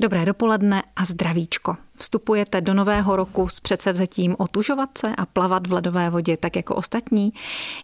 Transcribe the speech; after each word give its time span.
Dobré 0.00 0.24
dopoledne 0.24 0.82
a 0.96 1.04
zdravíčko. 1.04 1.76
Vstupujete 2.00 2.60
do 2.60 2.74
nového 2.74 3.16
roku 3.16 3.48
s 3.48 3.60
předsevzetím 3.60 4.36
otužovat 4.38 4.98
se 4.98 5.16
a 5.16 5.26
plavat 5.26 5.66
v 5.66 5.72
ledové 5.72 6.10
vodě 6.10 6.36
tak 6.36 6.56
jako 6.56 6.74
ostatní? 6.74 7.32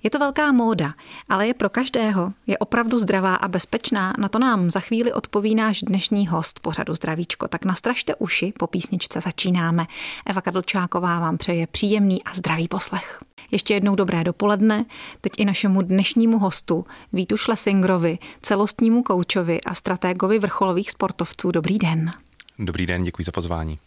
Je 0.03 0.11
to 0.11 0.19
velká 0.19 0.53
móda, 0.53 0.95
ale 1.29 1.46
je 1.46 1.54
pro 1.54 1.71
každého. 1.71 2.33
Je 2.47 2.58
opravdu 2.58 2.99
zdravá 2.99 3.35
a 3.35 3.49
bezpečná. 3.49 4.15
Na 4.19 4.29
to 4.29 4.38
nám 4.38 4.71
za 4.71 4.81
chvíli 4.81 5.13
odpoví 5.13 5.54
náš 5.54 5.81
dnešní 5.81 6.26
host 6.26 6.60
pořadu 6.60 6.94
Zdravíčko. 6.94 7.49
Tak 7.49 7.65
nastražte 7.65 8.15
uši, 8.15 8.53
po 8.58 8.67
písničce 8.67 9.21
začínáme. 9.21 9.87
Eva 10.26 10.40
Kadlčáková 10.40 11.21
vám 11.21 11.38
přeje 11.38 11.67
příjemný 11.67 12.24
a 12.24 12.35
zdravý 12.35 12.69
poslech. 12.69 13.21
Ještě 13.53 13.74
jednou 13.74 13.94
dobré 13.94 14.24
dopoledne, 14.24 14.85
teď 15.21 15.33
i 15.38 15.44
našemu 15.44 15.83
dnešnímu 15.83 16.38
hostu 16.38 16.87
Vítu 17.12 17.37
Šlesingrovi, 17.37 18.19
celostnímu 18.42 19.02
koučovi 19.02 19.60
a 19.60 19.74
stratégovi 19.74 20.38
vrcholových 20.38 20.91
sportovců. 20.91 21.51
Dobrý 21.51 21.78
den. 21.78 22.12
Dobrý 22.59 22.87
den, 22.87 23.02
děkuji 23.02 23.25
za 23.25 23.33
pozvání. 23.33 23.79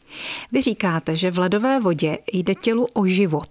Vy 0.52 0.62
říkáte, 0.62 1.16
že 1.16 1.32
v 1.32 1.40
ledové 1.40 1.80
vodě 1.80 2.18
jde 2.34 2.56
tělu 2.56 2.88
o 2.94 3.06
život. 3.06 3.48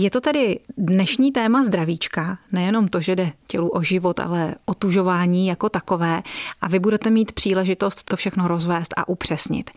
Je 0.00 0.10
to 0.10 0.20
tedy 0.20 0.60
dnešní 0.78 1.32
téma 1.32 1.64
zdravíčka, 1.64 2.38
nejenom 2.52 2.88
to, 2.88 3.00
že 3.00 3.16
jde 3.16 3.32
tělu 3.46 3.68
o 3.68 3.82
život, 3.82 4.20
ale 4.20 4.54
o 4.64 4.74
tužování 4.74 5.46
jako 5.46 5.68
takové 5.68 6.22
a 6.60 6.68
vy 6.68 6.78
budete 6.78 7.10
mít 7.10 7.32
příležitost 7.32 8.04
to 8.04 8.16
všechno 8.16 8.48
rozvést 8.48 8.94
a 8.96 9.08
upřesnit. 9.08 9.70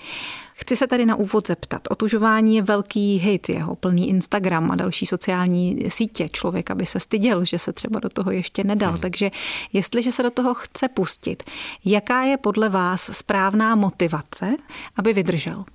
Chci 0.54 0.76
se 0.76 0.88
tady 0.88 1.05
na 1.05 1.16
úvod 1.16 1.48
zeptat. 1.48 1.82
Otužování 1.90 2.55
je 2.55 2.62
velký 2.62 3.18
hit, 3.18 3.49
jeho 3.49 3.76
plný 3.76 4.09
Instagram 4.09 4.72
a 4.72 4.76
další 4.76 5.05
sociální 5.05 5.86
sítě. 5.88 6.30
Člověk, 6.30 6.71
aby 6.71 6.85
se 6.85 6.99
styděl, 6.99 7.46
že 7.46 7.60
se 7.60 7.74
třeba 7.74 7.99
do 7.99 8.10
toho 8.10 8.32
ještě 8.32 8.63
nedal. 8.63 8.91
Hmm. 8.91 9.02
Takže 9.02 9.32
jestliže 9.74 10.12
se 10.12 10.24
do 10.24 10.32
toho 10.32 10.54
chce 10.54 10.88
pustit, 10.88 11.44
jaká 11.85 12.24
je 12.24 12.38
podle 12.38 12.70
vás 12.70 13.18
správná 13.18 13.76
motivace, 13.76 14.55
aby 14.96 15.13
vydržel? 15.13 15.66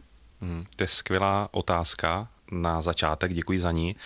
Hmm, 0.40 0.64
to 0.76 0.84
je 0.84 0.88
skvělá 0.88 1.48
otázka 1.50 2.28
na 2.50 2.82
začátek, 2.82 3.34
děkuji 3.34 3.58
za 3.58 3.72
ní. 3.72 3.96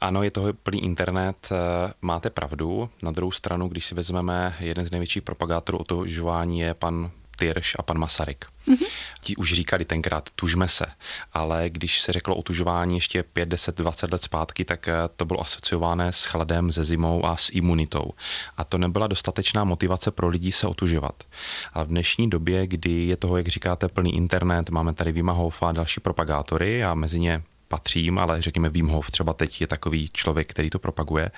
Ano, 0.00 0.22
je 0.22 0.30
toho 0.30 0.52
plný 0.52 0.84
internet, 0.84 1.48
eh, 1.52 1.92
máte 2.02 2.30
pravdu. 2.30 2.90
Na 3.02 3.10
druhou 3.10 3.32
stranu, 3.32 3.68
když 3.68 3.86
si 3.86 3.94
vezmeme, 3.94 4.54
jeden 4.60 4.86
z 4.86 4.90
největších 4.90 5.22
propagátorů 5.22 5.78
otužování 5.78 6.60
je 6.60 6.74
pan 6.74 7.10
Tyrš 7.36 7.76
a 7.78 7.82
pan 7.82 7.98
Masaryk. 7.98 8.44
Mm-hmm. 8.68 8.86
Ti 9.20 9.36
už 9.36 9.52
říkali 9.52 9.84
tenkrát, 9.84 10.30
tužme 10.36 10.68
se, 10.68 10.86
ale 11.32 11.70
když 11.70 12.00
se 12.00 12.12
řeklo 12.12 12.36
o 12.36 12.42
tužování 12.42 12.94
ještě 12.94 13.22
5, 13.22 13.48
10, 13.48 13.76
20 13.76 14.12
let 14.12 14.22
zpátky, 14.22 14.64
tak 14.64 14.88
eh, 14.88 14.94
to 15.16 15.24
bylo 15.24 15.40
asociované 15.40 16.12
s 16.12 16.24
chladem, 16.24 16.72
se 16.72 16.84
zimou 16.84 17.26
a 17.26 17.36
s 17.36 17.50
imunitou. 17.50 18.12
A 18.56 18.64
to 18.64 18.78
nebyla 18.78 19.06
dostatečná 19.06 19.64
motivace 19.64 20.10
pro 20.10 20.28
lidi 20.28 20.52
se 20.52 20.66
otužovat. 20.66 21.24
A 21.72 21.82
v 21.82 21.88
dnešní 21.88 22.30
době, 22.30 22.66
kdy 22.66 22.90
je 22.90 23.16
toho, 23.16 23.36
jak 23.36 23.48
říkáte, 23.48 23.88
plný 23.88 24.16
internet, 24.16 24.70
máme 24.70 24.94
tady 24.94 25.12
Vima 25.12 25.32
Hofa 25.32 25.68
a 25.68 25.72
další 25.72 26.00
propagátory 26.00 26.84
a 26.84 26.94
mezi 26.94 27.20
ně 27.20 27.42
patřím, 27.68 28.18
ale 28.18 28.42
řekněme 28.42 28.68
Wim 28.68 28.88
Hof 28.88 29.10
třeba 29.10 29.32
teď 29.32 29.60
je 29.60 29.66
takový 29.66 30.10
člověk, 30.12 30.50
který 30.50 30.70
to 30.70 30.78
propaguje, 30.78 31.30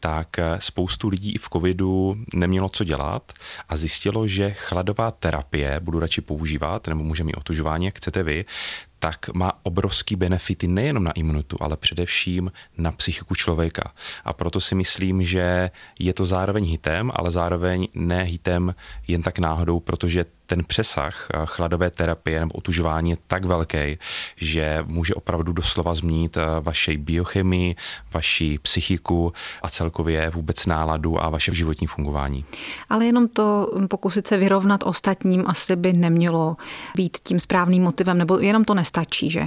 tak 0.00 0.38
eh, 0.38 0.56
spoustu 0.58 1.08
lidí 1.08 1.34
i 1.34 1.38
v 1.38 1.48
covidu 1.52 2.16
nemělo 2.34 2.68
co 2.68 2.84
dělat 2.84 3.32
a 3.68 3.76
zjistilo, 3.76 4.28
že 4.28 4.50
chladová 4.50 5.10
terapie 5.10 5.80
budu 5.80 6.00
radši 6.00 6.20
používat, 6.20 6.88
nebo 6.88 7.04
může 7.04 7.24
mít 7.24 7.36
otužování, 7.36 7.84
jak 7.84 7.96
chcete 7.96 8.22
vy, 8.22 8.44
tak 8.98 9.28
má 9.34 9.52
obrovský 9.62 10.16
benefity 10.16 10.66
nejenom 10.66 11.04
na 11.04 11.12
imunitu, 11.12 11.56
ale 11.60 11.76
především 11.76 12.52
na 12.78 12.92
psychiku 12.92 13.34
člověka. 13.34 13.92
A 14.24 14.32
proto 14.32 14.60
si 14.60 14.74
myslím, 14.74 15.22
že 15.22 15.70
je 15.98 16.14
to 16.14 16.26
zároveň 16.26 16.64
hitem, 16.64 17.10
ale 17.14 17.30
zároveň 17.30 17.88
ne 17.94 18.22
hitem 18.22 18.74
jen 19.08 19.22
tak 19.22 19.38
náhodou, 19.38 19.80
protože 19.80 20.24
ten 20.46 20.64
přesah 20.64 21.28
eh, 21.34 21.38
chladové 21.44 21.90
terapie 21.90 22.40
nebo 22.40 22.52
otužování 22.52 23.10
je 23.10 23.16
tak 23.26 23.44
velký, 23.44 23.98
že 24.36 24.84
může 24.86 25.14
opravdu 25.14 25.52
doslova 25.52 25.94
změnit 25.94 26.36
eh, 26.36 26.40
vaši 26.60 26.96
biochemii, 26.96 27.76
vaši 28.14 28.58
psychiku 28.62 29.32
a 29.62 29.70
celkově 29.70 30.30
vůbec 30.30 30.66
náladu 30.66 31.22
a 31.22 31.28
vaše 31.28 31.54
životní 31.54 31.86
fungování. 31.86 32.44
Ale 32.90 33.06
jenom 33.06 33.28
to 33.28 33.72
pokusit 33.88 34.26
se 34.26 34.36
vyrovnat 34.36 34.82
ostatním 34.82 35.44
asi 35.46 35.76
by 35.76 35.92
nemělo 35.92 36.56
být 36.94 37.18
tím 37.22 37.40
správným 37.40 37.82
motivem, 37.82 38.18
nebo 38.18 38.38
jenom 38.38 38.64
to 38.64 38.74
nestačí, 38.74 39.30
že? 39.30 39.46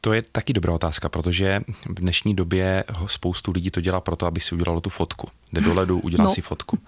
To 0.00 0.12
je 0.12 0.22
taky 0.32 0.52
dobrá 0.52 0.72
otázka, 0.72 1.08
protože 1.08 1.60
v 1.88 1.94
dnešní 1.94 2.34
době 2.34 2.84
spoustu 3.06 3.52
lidí 3.52 3.70
to 3.70 3.80
dělá 3.80 4.00
proto, 4.00 4.26
aby 4.26 4.40
si 4.40 4.54
udělalo 4.54 4.80
tu 4.80 4.90
fotku. 4.90 5.28
Jde 5.52 5.60
do 5.60 5.74
ledu, 5.74 5.98
udělá 5.98 6.24
no. 6.24 6.30
si 6.30 6.40
fotku. 6.40 6.78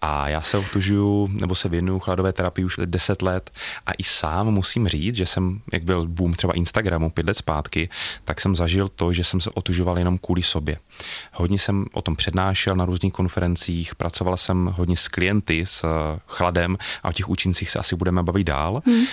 A 0.00 0.28
já 0.28 0.40
se 0.40 0.58
obtužuju 0.58 1.28
nebo 1.32 1.54
se 1.54 1.68
věnuju 1.68 1.98
chladové 1.98 2.32
terapii 2.32 2.64
už 2.64 2.76
10 2.84 3.22
let 3.22 3.50
a 3.86 3.92
i 3.98 4.02
sám 4.02 4.50
musím 4.50 4.88
říct, 4.88 5.14
že 5.14 5.26
jsem, 5.26 5.60
jak 5.72 5.82
byl 5.82 6.06
boom 6.06 6.34
třeba 6.34 6.52
Instagramu 6.52 7.10
pět 7.10 7.26
let 7.26 7.36
zpátky, 7.36 7.88
tak 8.24 8.40
jsem 8.40 8.56
zažil 8.56 8.88
to, 8.88 9.12
že 9.12 9.24
jsem 9.24 9.40
se 9.40 9.50
otužoval 9.50 9.98
jenom 9.98 10.18
kvůli 10.18 10.42
sobě. 10.42 10.76
Hodně 11.32 11.58
jsem 11.58 11.86
o 11.92 12.02
tom 12.02 12.16
přednášel 12.16 12.76
na 12.76 12.84
různých 12.84 13.12
konferencích, 13.12 13.94
pracoval 13.94 14.36
jsem 14.36 14.66
hodně 14.66 14.96
s 14.96 15.08
klienty, 15.08 15.66
s 15.66 15.84
chladem 16.26 16.76
a 17.02 17.08
o 17.08 17.12
těch 17.12 17.28
účincích 17.28 17.70
se 17.70 17.78
asi 17.78 17.96
budeme 17.96 18.22
bavit 18.22 18.44
dál. 18.44 18.82
Hmm 18.86 19.04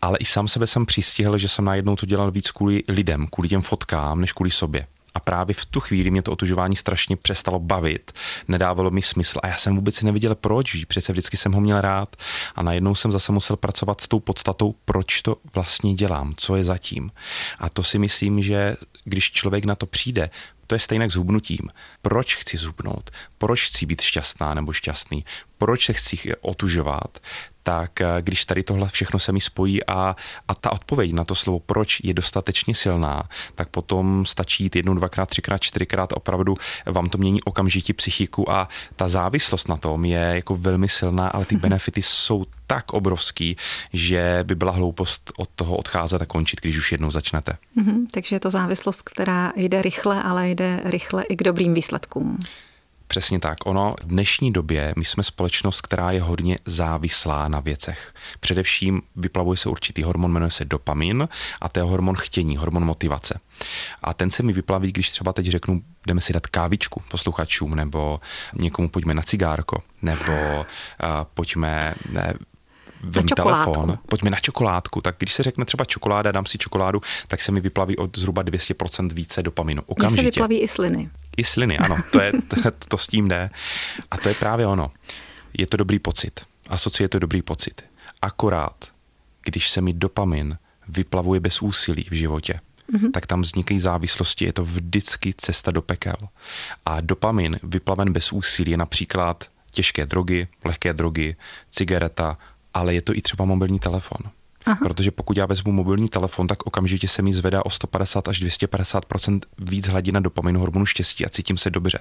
ale 0.00 0.18
i 0.18 0.24
sám 0.24 0.48
sebe 0.48 0.66
jsem 0.66 0.86
přistihl, 0.86 1.38
že 1.38 1.48
jsem 1.48 1.64
najednou 1.64 1.96
to 1.96 2.06
dělal 2.06 2.30
víc 2.30 2.50
kvůli 2.50 2.82
lidem, 2.88 3.26
kvůli 3.26 3.48
těm 3.48 3.62
fotkám, 3.62 4.20
než 4.20 4.32
kvůli 4.32 4.50
sobě. 4.50 4.86
A 5.14 5.20
právě 5.20 5.54
v 5.54 5.64
tu 5.64 5.80
chvíli 5.80 6.10
mě 6.10 6.22
to 6.22 6.32
otužování 6.32 6.76
strašně 6.76 7.16
přestalo 7.16 7.58
bavit, 7.58 8.12
nedávalo 8.48 8.90
mi 8.90 9.02
smysl 9.02 9.38
a 9.42 9.46
já 9.46 9.56
jsem 9.56 9.74
vůbec 9.76 10.02
neviděl 10.02 10.34
proč, 10.34 10.84
přece 10.84 11.12
vždycky 11.12 11.36
jsem 11.36 11.52
ho 11.52 11.60
měl 11.60 11.80
rád 11.80 12.16
a 12.54 12.62
najednou 12.62 12.94
jsem 12.94 13.12
zase 13.12 13.32
musel 13.32 13.56
pracovat 13.56 14.00
s 14.00 14.08
tou 14.08 14.20
podstatou, 14.20 14.74
proč 14.84 15.22
to 15.22 15.36
vlastně 15.54 15.94
dělám, 15.94 16.34
co 16.36 16.56
je 16.56 16.64
zatím. 16.64 17.10
A 17.58 17.68
to 17.68 17.82
si 17.82 17.98
myslím, 17.98 18.42
že 18.42 18.76
když 19.04 19.32
člověk 19.32 19.64
na 19.64 19.74
to 19.74 19.86
přijde, 19.86 20.30
to 20.66 20.74
je 20.74 20.78
stejné 20.78 21.10
s 21.10 21.14
hubnutím. 21.14 21.68
Proč 22.02 22.36
chci 22.36 22.56
zhubnout? 22.56 23.10
Proč 23.38 23.68
chci 23.68 23.86
být 23.86 24.00
šťastná 24.00 24.54
nebo 24.54 24.72
šťastný? 24.72 25.24
Proč 25.58 25.86
se 25.86 25.92
chci 25.92 26.32
otužovat? 26.40 27.18
Tak 27.70 28.00
eh, 28.00 28.06
když 28.20 28.44
tady 28.44 28.62
tohle 28.62 28.88
všechno 28.88 29.18
se 29.18 29.32
mi 29.32 29.40
spojí 29.40 29.86
a, 29.86 30.16
a 30.48 30.54
ta 30.54 30.72
odpověď 30.72 31.12
na 31.12 31.24
to 31.24 31.34
slovo 31.34 31.58
proč 31.58 32.00
je 32.02 32.14
dostatečně 32.14 32.74
silná, 32.74 33.22
tak 33.54 33.68
potom 33.68 34.26
stačí 34.26 34.64
jít 34.64 34.76
jednou, 34.76 34.94
dvakrát, 34.94 35.28
třikrát, 35.28 35.58
čtyřikrát, 35.58 36.12
opravdu 36.12 36.56
vám 36.86 37.08
to 37.08 37.18
mění 37.18 37.42
okamžitě 37.42 37.94
psychiku 37.94 38.50
a 38.50 38.68
ta 38.96 39.08
závislost 39.08 39.68
na 39.68 39.76
tom 39.76 40.04
je 40.04 40.18
jako 40.18 40.56
velmi 40.56 40.88
silná, 40.88 41.28
ale 41.28 41.44
ty 41.44 41.56
benefity 41.56 42.02
jsou 42.02 42.44
tak 42.66 42.92
obrovský, 42.92 43.56
že 43.92 44.40
by 44.42 44.54
byla 44.54 44.72
hloupost 44.72 45.32
od 45.36 45.48
toho 45.54 45.76
odcházet 45.76 46.22
a 46.22 46.26
končit, 46.26 46.60
když 46.60 46.78
už 46.78 46.92
jednou 46.92 47.10
začnete. 47.10 47.56
Mm-hmm, 47.78 48.06
takže 48.10 48.36
je 48.36 48.40
to 48.40 48.50
závislost, 48.50 49.02
která 49.02 49.52
jde 49.56 49.82
rychle, 49.82 50.22
ale 50.22 50.48
jde 50.48 50.80
rychle 50.84 51.22
i 51.22 51.36
k 51.36 51.42
dobrým 51.42 51.74
výsledkům. 51.74 52.38
Přesně 53.10 53.40
tak. 53.40 53.66
Ono 53.66 53.94
v 54.02 54.06
dnešní 54.06 54.52
době 54.52 54.94
my 54.96 55.04
jsme 55.04 55.22
společnost, 55.22 55.80
která 55.80 56.10
je 56.10 56.20
hodně 56.20 56.58
závislá 56.64 57.48
na 57.48 57.60
věcech. 57.60 58.14
Především 58.40 59.02
vyplavuje 59.16 59.56
se 59.56 59.68
určitý 59.68 60.02
hormon, 60.02 60.32
jmenuje 60.32 60.50
se 60.50 60.64
dopamin 60.64 61.28
a 61.60 61.68
to 61.68 61.80
je 61.80 61.84
hormon 61.84 62.14
chtění, 62.14 62.56
hormon 62.56 62.84
motivace. 62.84 63.40
A 64.02 64.14
ten 64.14 64.30
se 64.30 64.42
mi 64.42 64.52
vyplaví, 64.52 64.92
když 64.92 65.10
třeba 65.10 65.32
teď 65.32 65.46
řeknu, 65.46 65.82
jdeme 66.06 66.20
si 66.20 66.32
dát 66.32 66.46
kávičku 66.46 67.02
posluchačům, 67.10 67.74
nebo 67.74 68.20
někomu 68.54 68.88
pojďme 68.88 69.14
na 69.14 69.22
cigárko, 69.22 69.82
nebo 70.02 70.32
uh, 70.32 70.64
pojďme 71.34 71.94
ne, 72.12 72.34
vem 73.02 73.24
telefon, 73.24 73.98
pojďme 74.06 74.30
na 74.30 74.36
čokoládku. 74.36 75.00
Tak 75.00 75.14
když 75.18 75.34
se 75.34 75.42
řekne 75.42 75.64
třeba 75.64 75.84
čokoláda, 75.84 76.32
dám 76.32 76.46
si 76.46 76.58
čokoládu, 76.58 77.00
tak 77.28 77.42
se 77.42 77.52
mi 77.52 77.60
vyplaví 77.60 77.96
od 77.96 78.18
zhruba 78.18 78.44
200% 78.44 79.12
více 79.12 79.42
dopaminu. 79.42 79.82
Okamžitě. 79.86 80.22
Mně 80.22 80.26
se 80.26 80.30
vyplaví 80.30 80.58
i 80.58 80.68
sliny. 80.68 81.10
Sliny, 81.44 81.78
ano, 81.78 81.96
to, 82.12 82.20
je, 82.20 82.32
to, 82.32 82.56
to 82.88 82.98
s 82.98 83.06
tím 83.06 83.28
jde. 83.28 83.50
A 84.10 84.16
to 84.16 84.28
je 84.28 84.34
právě 84.34 84.66
ono. 84.66 84.92
Je 85.58 85.66
to 85.66 85.76
dobrý 85.76 85.98
pocit. 85.98 86.40
Asociuje 86.68 87.08
to 87.08 87.18
dobrý 87.18 87.42
pocit. 87.42 87.84
Akorát, 88.22 88.92
když 89.44 89.70
se 89.70 89.80
mi 89.80 89.92
dopamin 89.92 90.58
vyplavuje 90.88 91.40
bez 91.40 91.62
úsilí 91.62 92.06
v 92.10 92.14
životě, 92.14 92.60
mm-hmm. 92.92 93.10
tak 93.10 93.26
tam 93.26 93.42
vznikají 93.42 93.80
závislosti, 93.80 94.44
je 94.44 94.52
to 94.52 94.64
vždycky 94.64 95.34
cesta 95.36 95.70
do 95.70 95.82
pekel. 95.82 96.16
A 96.86 97.00
dopamin 97.00 97.58
vyplaven 97.62 98.12
bez 98.12 98.32
úsilí 98.32 98.70
je 98.70 98.76
například 98.76 99.50
těžké 99.70 100.06
drogy, 100.06 100.48
lehké 100.64 100.92
drogy, 100.92 101.36
cigareta, 101.70 102.38
ale 102.74 102.94
je 102.94 103.02
to 103.02 103.16
i 103.16 103.22
třeba 103.22 103.44
mobilní 103.44 103.78
telefon. 103.78 104.30
Aha. 104.70 104.80
Protože 104.82 105.10
pokud 105.10 105.36
já 105.36 105.46
vezmu 105.46 105.72
mobilní 105.72 106.08
telefon, 106.08 106.46
tak 106.46 106.66
okamžitě 106.66 107.08
se 107.08 107.22
mi 107.22 107.32
zvedá 107.32 107.66
o 107.66 107.70
150 107.70 108.28
až 108.28 108.42
250% 108.42 109.40
víc 109.58 109.88
hladina 109.88 110.20
dopaminu 110.20 110.60
hormonu 110.60 110.86
štěstí 110.86 111.26
a 111.26 111.28
cítím 111.28 111.58
se 111.58 111.70
dobře. 111.70 111.98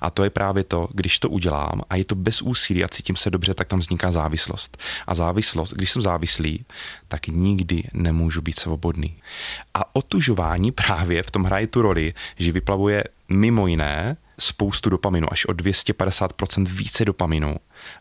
A 0.00 0.10
to 0.10 0.24
je 0.24 0.30
právě 0.30 0.64
to, 0.64 0.88
když 0.92 1.18
to 1.18 1.30
udělám 1.30 1.82
a 1.90 1.96
je 1.96 2.04
to 2.04 2.14
bez 2.14 2.42
úsilí 2.42 2.84
a 2.84 2.88
cítím 2.88 3.16
se 3.16 3.30
dobře, 3.30 3.54
tak 3.54 3.68
tam 3.68 3.78
vzniká 3.78 4.10
závislost. 4.10 4.78
A 5.06 5.14
závislost, 5.14 5.72
když 5.72 5.90
jsem 5.90 6.02
závislý, 6.02 6.64
tak 7.08 7.26
nikdy 7.26 7.82
nemůžu 7.92 8.40
být 8.40 8.58
svobodný. 8.58 9.16
A 9.74 9.96
otužování 9.96 10.72
právě 10.72 11.22
v 11.22 11.30
tom 11.30 11.44
hraje 11.44 11.66
tu 11.66 11.82
roli, 11.82 12.14
že 12.36 12.52
vyplavuje 12.52 13.04
mimo 13.28 13.66
jiné 13.66 14.16
spoustu 14.40 14.90
dopaminu, 14.90 15.32
až 15.32 15.46
o 15.46 15.52
250% 15.52 16.66
více 16.66 17.04
dopaminu, 17.04 17.56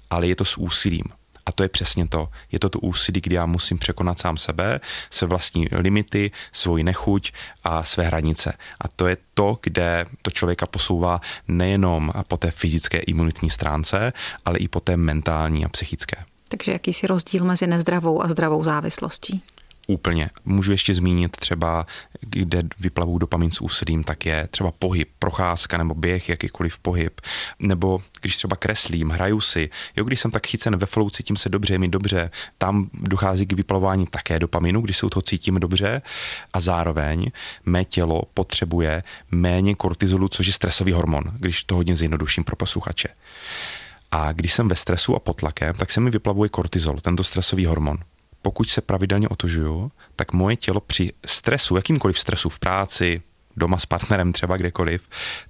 ale 0.09 0.27
je 0.27 0.35
to 0.35 0.45
s 0.45 0.57
úsilím 0.57 1.03
A 1.47 1.51
to 1.51 1.63
je 1.63 1.69
přesně 1.69 2.07
to. 2.07 2.29
Je 2.51 2.59
to 2.59 2.69
to 2.69 2.79
úsilí, 2.79 3.21
kdy 3.21 3.35
já 3.35 3.45
musím 3.45 3.77
překonat 3.77 4.19
sám 4.19 4.37
sebe, 4.37 4.79
své 5.09 5.27
vlastní 5.27 5.67
limity, 5.71 6.31
svoji 6.51 6.83
nechuť 6.83 7.31
a 7.63 7.83
své 7.83 8.03
hranice. 8.03 8.53
A 8.81 8.87
to 8.87 9.07
je 9.07 9.17
to, 9.33 9.59
kde 9.63 10.05
to 10.21 10.31
člověka 10.31 10.65
posouvá 10.65 11.21
nejenom 11.47 12.13
po 12.27 12.37
té 12.37 12.51
fyzické 12.51 12.97
imunitní 12.97 13.49
stránce, 13.49 14.13
ale 14.45 14.57
i 14.59 14.67
po 14.67 14.79
té 14.79 14.97
mentální 14.97 15.65
a 15.65 15.69
psychické. 15.69 16.23
Takže 16.49 16.71
jakýsi 16.71 17.07
rozdíl 17.07 17.45
mezi 17.45 17.67
nezdravou 17.67 18.23
a 18.23 18.27
zdravou 18.27 18.63
závislostí? 18.63 19.41
Úplně. 19.87 20.29
Můžu 20.45 20.71
ještě 20.71 20.93
zmínit 20.93 21.37
třeba, 21.37 21.85
kde 22.21 22.63
vyplavují 22.79 23.19
dopamin 23.19 23.51
s 23.51 23.61
úsilím, 23.61 24.03
tak 24.03 24.25
je 24.25 24.47
třeba 24.51 24.71
pohyb, 24.71 25.09
procházka 25.19 25.77
nebo 25.77 25.93
běh, 25.93 26.29
jakýkoliv 26.29 26.79
pohyb. 26.79 27.21
Nebo 27.59 28.01
když 28.21 28.35
třeba 28.35 28.55
kreslím, 28.55 29.09
hraju 29.09 29.41
si, 29.41 29.69
jo, 29.95 30.03
když 30.03 30.19
jsem 30.19 30.31
tak 30.31 30.47
chycen 30.47 30.75
ve 30.75 30.85
flow, 30.85 31.09
cítím 31.09 31.37
se 31.37 31.49
dobře, 31.49 31.73
je 31.73 31.79
mi 31.79 31.87
dobře, 31.87 32.31
tam 32.57 32.89
dochází 32.93 33.45
k 33.45 33.53
vyplavování 33.53 34.05
také 34.05 34.39
dopaminu, 34.39 34.81
když 34.81 34.97
se 34.97 35.05
u 35.05 35.09
toho 35.09 35.21
cítím 35.21 35.55
dobře 35.55 36.01
a 36.53 36.59
zároveň 36.59 37.31
mé 37.65 37.85
tělo 37.85 38.21
potřebuje 38.33 39.03
méně 39.31 39.75
kortizolu, 39.75 40.27
což 40.27 40.47
je 40.47 40.53
stresový 40.53 40.91
hormon, 40.91 41.23
když 41.39 41.63
to 41.63 41.75
hodně 41.75 41.95
zjednoduším 41.95 42.43
pro 42.43 42.55
posluchače. 42.55 43.07
A 44.11 44.31
když 44.31 44.53
jsem 44.53 44.67
ve 44.67 44.75
stresu 44.75 45.15
a 45.15 45.19
pod 45.19 45.37
tlakem, 45.37 45.75
tak 45.75 45.91
se 45.91 45.99
mi 45.99 46.09
vyplavuje 46.09 46.49
kortizol, 46.49 46.99
tento 47.01 47.23
stresový 47.23 47.65
hormon 47.65 47.97
pokud 48.47 48.69
se 48.69 48.81
pravidelně 48.81 49.29
otužuju, 49.29 49.91
tak 50.15 50.33
moje 50.33 50.55
tělo 50.55 50.79
při 50.79 51.13
stresu, 51.25 51.75
jakýmkoliv 51.75 52.19
stresu 52.19 52.49
v 52.49 52.59
práci, 52.59 53.21
doma 53.57 53.77
s 53.77 53.85
partnerem 53.85 54.33
třeba 54.33 54.57
kdekoliv, 54.57 55.01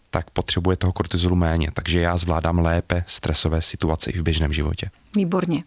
tak 0.10 0.30
potřebuje 0.30 0.78
toho 0.78 0.94
kortizolu 0.94 1.36
méně, 1.36 1.72
takže 1.74 2.00
já 2.00 2.18
zvládám 2.18 2.60
lépe 2.60 3.04
stresové 3.08 3.62
situace 3.62 4.12
i 4.12 4.20
v 4.20 4.24
běžném 4.24 4.54
životě. 4.54 4.90
Výborně 5.16 5.64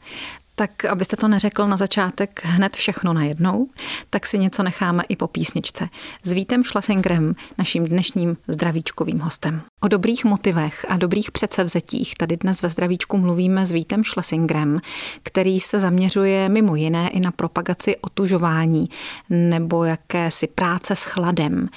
tak 0.60 0.84
abyste 0.84 1.16
to 1.16 1.28
neřekl 1.28 1.68
na 1.68 1.76
začátek 1.76 2.40
hned 2.44 2.76
všechno 2.76 3.12
najednou, 3.12 3.68
tak 4.10 4.26
si 4.26 4.38
něco 4.38 4.62
necháme 4.62 5.02
i 5.08 5.16
po 5.16 5.26
písničce. 5.26 5.88
S 6.22 6.32
Vítem 6.32 6.64
Šlasingrem, 6.64 7.34
naším 7.58 7.84
dnešním 7.84 8.36
zdravíčkovým 8.48 9.18
hostem. 9.20 9.62
O 9.80 9.88
dobrých 9.88 10.24
motivech 10.24 10.86
a 10.88 10.96
dobrých 10.96 11.30
předsevzetích 11.30 12.14
tady 12.14 12.36
dnes 12.36 12.62
ve 12.62 12.68
zdravíčku 12.68 13.18
mluvíme 13.18 13.66
s 13.66 13.72
Vítem 13.72 14.04
Šlasingrem, 14.04 14.80
který 15.22 15.60
se 15.60 15.80
zaměřuje 15.80 16.48
mimo 16.48 16.76
jiné 16.76 17.10
i 17.10 17.20
na 17.20 17.30
propagaci 17.30 17.96
otužování 17.96 18.88
nebo 19.30 19.84
jakési 19.84 20.46
práce 20.46 20.96
s 20.96 21.04
chladem. 21.04 21.68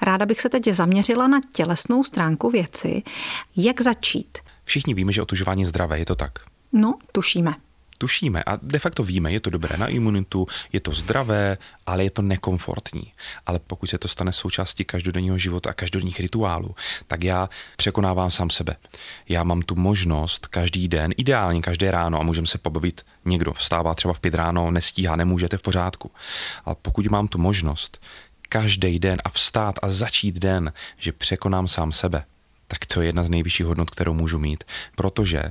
Ráda 0.00 0.26
bych 0.26 0.40
se 0.40 0.48
teď 0.48 0.68
zaměřila 0.68 1.28
na 1.28 1.40
tělesnou 1.52 2.04
stránku 2.04 2.50
věci. 2.50 3.02
Jak 3.56 3.80
začít? 3.80 4.38
Všichni 4.64 4.94
víme, 4.94 5.12
že 5.12 5.22
otužování 5.22 5.62
je 5.62 5.66
zdravé, 5.66 5.98
je 5.98 6.06
to 6.06 6.14
tak? 6.14 6.32
No, 6.72 6.94
tušíme 7.12 7.54
tušíme 8.02 8.42
a 8.42 8.58
de 8.62 8.78
facto 8.78 9.02
víme, 9.06 9.32
je 9.32 9.40
to 9.40 9.50
dobré 9.50 9.78
na 9.78 9.86
imunitu, 9.86 10.46
je 10.72 10.80
to 10.80 10.90
zdravé, 10.92 11.58
ale 11.86 12.04
je 12.04 12.10
to 12.10 12.22
nekomfortní. 12.22 13.12
Ale 13.46 13.58
pokud 13.66 13.86
se 13.86 13.98
to 13.98 14.08
stane 14.08 14.32
součástí 14.32 14.84
každodenního 14.84 15.38
života 15.38 15.70
a 15.70 15.72
každodenních 15.72 16.20
rituálů, 16.20 16.74
tak 17.06 17.24
já 17.24 17.48
překonávám 17.76 18.30
sám 18.30 18.50
sebe. 18.50 18.76
Já 19.28 19.44
mám 19.44 19.62
tu 19.62 19.74
možnost 19.74 20.46
každý 20.46 20.88
den, 20.88 21.14
ideálně 21.16 21.62
každé 21.62 21.90
ráno 21.90 22.20
a 22.20 22.22
můžeme 22.22 22.46
se 22.46 22.58
pobavit, 22.58 23.06
někdo 23.24 23.52
vstává 23.52 23.94
třeba 23.94 24.14
v 24.14 24.20
pět 24.20 24.34
ráno, 24.34 24.70
nestíhá, 24.70 25.16
nemůžete 25.16 25.56
v 25.56 25.62
pořádku. 25.62 26.10
Ale 26.64 26.76
pokud 26.82 27.06
mám 27.06 27.28
tu 27.28 27.38
možnost 27.38 28.02
každý 28.48 28.98
den 28.98 29.18
a 29.24 29.28
vstát 29.28 29.74
a 29.82 29.90
začít 29.90 30.38
den, 30.38 30.72
že 30.98 31.12
překonám 31.12 31.68
sám 31.68 31.92
sebe, 31.92 32.24
tak 32.72 32.86
to 32.86 33.00
je 33.00 33.08
jedna 33.08 33.24
z 33.24 33.30
nejvyšších 33.30 33.66
hodnot, 33.66 33.90
kterou 33.90 34.14
můžu 34.14 34.38
mít, 34.38 34.64
protože 34.96 35.42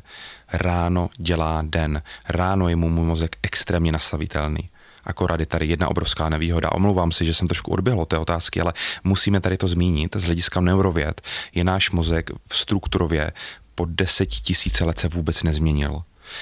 ráno 0.54 1.10
dělá 1.18 1.62
den. 1.66 2.02
Ráno 2.30 2.70
je 2.70 2.76
mu 2.76 2.90
můj 2.90 3.06
mozek 3.06 3.36
extrémně 3.44 3.92
nastavitelný. 3.92 4.70
Akorát 5.04 5.40
je 5.40 5.46
tady 5.46 5.66
jedna 5.66 5.88
obrovská 5.88 6.30
nevýhoda. 6.30 6.72
Omlouvám 6.72 7.12
se, 7.12 7.26
že 7.26 7.34
jsem 7.34 7.48
trošku 7.48 7.72
odběhl 7.72 8.06
té 8.06 8.18
otázky, 8.18 8.62
ale 8.62 8.74
musíme 9.04 9.42
tady 9.42 9.58
to 9.58 9.68
zmínit. 9.68 10.16
Z 10.16 10.24
hlediska 10.24 10.62
neurověd 10.62 11.22
je 11.54 11.64
náš 11.64 11.92
mozek 11.92 12.30
v 12.48 12.58
strukturově 12.58 13.32
po 13.76 13.86
deseti 13.86 14.42
tisíce 14.42 14.86
let 14.86 15.00
se 15.00 15.08
vůbec 15.08 15.44
nezměnil. 15.44 16.02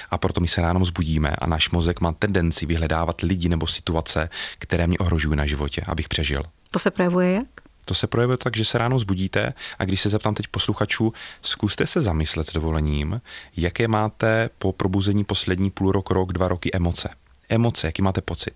A 0.09 0.17
proto 0.17 0.41
my 0.41 0.47
se 0.47 0.61
ráno 0.61 0.85
zbudíme 0.85 1.29
a 1.29 1.47
náš 1.47 1.69
mozek 1.69 2.01
má 2.01 2.11
tendenci 2.11 2.65
vyhledávat 2.65 3.21
lidi 3.21 3.49
nebo 3.49 3.67
situace, 3.67 4.29
které 4.59 4.87
mě 4.87 4.97
ohrožují 4.97 5.37
na 5.37 5.45
životě, 5.45 5.81
abych 5.87 6.09
přežil. 6.09 6.43
To 6.71 6.79
se 6.79 6.91
projevuje 6.91 7.31
jak? 7.31 7.58
To 7.89 7.95
se 7.95 8.07
projevuje 8.07 8.37
tak, 8.37 8.57
že 8.57 8.65
se 8.65 8.77
ráno 8.77 8.99
zbudíte 8.99 9.53
a 9.79 9.85
když 9.85 10.01
se 10.01 10.09
zeptám 10.09 10.35
teď 10.35 10.47
posluchačů, 10.47 11.13
zkuste 11.41 11.87
se 11.87 12.01
zamyslet 12.01 12.47
s 12.47 12.53
dovolením, 12.53 13.21
jaké 13.57 13.87
máte 13.87 14.49
po 14.59 14.73
probuzení 14.73 15.23
poslední 15.23 15.69
půl 15.71 15.91
rok, 15.91 16.09
rok, 16.09 16.33
dva 16.33 16.47
roky 16.47 16.69
emoce. 16.73 17.09
Emoce, 17.49 17.87
jaký 17.87 18.01
máte 18.01 18.21
pocit? 18.21 18.53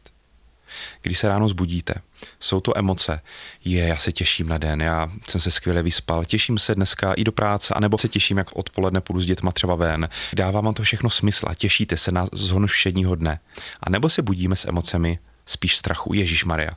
Když 1.01 1.19
se 1.19 1.27
ráno 1.27 1.49
zbudíte, 1.49 1.93
jsou 2.39 2.59
to 2.59 2.77
emoce. 2.77 3.21
Je, 3.65 3.87
já 3.87 3.97
se 3.97 4.11
těším 4.11 4.47
na 4.47 4.57
den, 4.57 4.81
já 4.81 5.11
jsem 5.29 5.41
se 5.41 5.51
skvěle 5.51 5.83
vyspal, 5.83 6.25
těším 6.25 6.57
se 6.57 6.75
dneska 6.75 7.13
i 7.13 7.23
do 7.23 7.31
práce, 7.31 7.73
anebo 7.73 7.97
se 7.97 8.07
těším, 8.07 8.37
jak 8.37 8.55
odpoledne 8.55 9.01
půjdu 9.01 9.21
s 9.21 9.25
dětma 9.25 9.51
třeba 9.51 9.75
ven. 9.75 10.09
Dává 10.33 10.61
vám 10.61 10.73
to 10.73 10.83
všechno 10.83 11.09
smysl 11.09 11.45
a 11.49 11.53
těšíte 11.53 11.97
se 11.97 12.11
na 12.11 12.27
zhonu 12.33 12.67
všedního 12.67 13.15
dne. 13.15 13.39
A 13.81 13.89
nebo 13.89 14.09
se 14.09 14.21
budíme 14.21 14.55
s 14.55 14.67
emocemi 14.67 15.19
spíš 15.45 15.77
strachu. 15.77 16.13
Ježíš 16.13 16.45
Maria, 16.45 16.71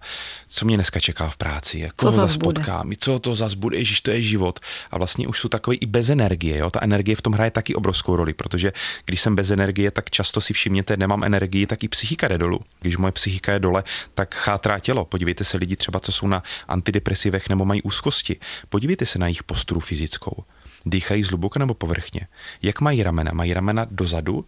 co 0.48 0.64
mě 0.64 0.76
dneska 0.76 1.00
čeká 1.00 1.28
v 1.28 1.36
práci? 1.36 1.90
Koho 1.96 2.12
co 2.12 2.20
zase 2.20 2.38
potkám? 2.38 2.92
Co 2.98 3.18
to 3.18 3.34
zase 3.34 3.56
bude? 3.56 3.78
Ježíš, 3.78 4.00
to 4.00 4.10
je 4.10 4.22
život. 4.22 4.60
A 4.90 4.98
vlastně 4.98 5.28
už 5.28 5.40
jsou 5.40 5.48
takový 5.48 5.76
i 5.76 5.86
bez 5.86 6.10
energie. 6.10 6.56
Jo? 6.56 6.70
Ta 6.70 6.80
energie 6.82 7.16
v 7.16 7.22
tom 7.22 7.32
hraje 7.32 7.50
taky 7.50 7.74
obrovskou 7.74 8.16
roli, 8.16 8.34
protože 8.34 8.72
když 9.04 9.20
jsem 9.20 9.36
bez 9.36 9.50
energie, 9.50 9.90
tak 9.90 10.10
často 10.10 10.40
si 10.40 10.52
všimněte, 10.52 10.96
nemám 10.96 11.24
energii, 11.24 11.66
tak 11.66 11.84
i 11.84 11.88
psychika 11.88 12.28
jde 12.28 12.38
dolů. 12.38 12.60
Když 12.80 12.96
moje 12.96 13.12
psychika 13.12 13.52
je 13.52 13.58
dole, 13.58 13.84
tak 14.14 14.34
chátrá 14.34 14.78
tělo. 14.78 15.04
Podívejte 15.04 15.44
se 15.44 15.56
lidi 15.58 15.76
třeba, 15.76 16.00
co 16.00 16.12
jsou 16.12 16.26
na 16.26 16.42
antidepresivech 16.68 17.48
nebo 17.48 17.64
mají 17.64 17.82
úzkosti. 17.82 18.36
Podívejte 18.68 19.06
se 19.06 19.18
na 19.18 19.26
jejich 19.26 19.42
posturu 19.42 19.80
fyzickou. 19.80 20.44
Dýchají 20.86 21.22
zhluboka 21.22 21.58
nebo 21.58 21.74
povrchně. 21.74 22.26
Jak 22.62 22.80
mají 22.80 23.02
ramena? 23.02 23.30
Mají 23.34 23.54
ramena 23.54 23.86
dozadu 23.90 24.44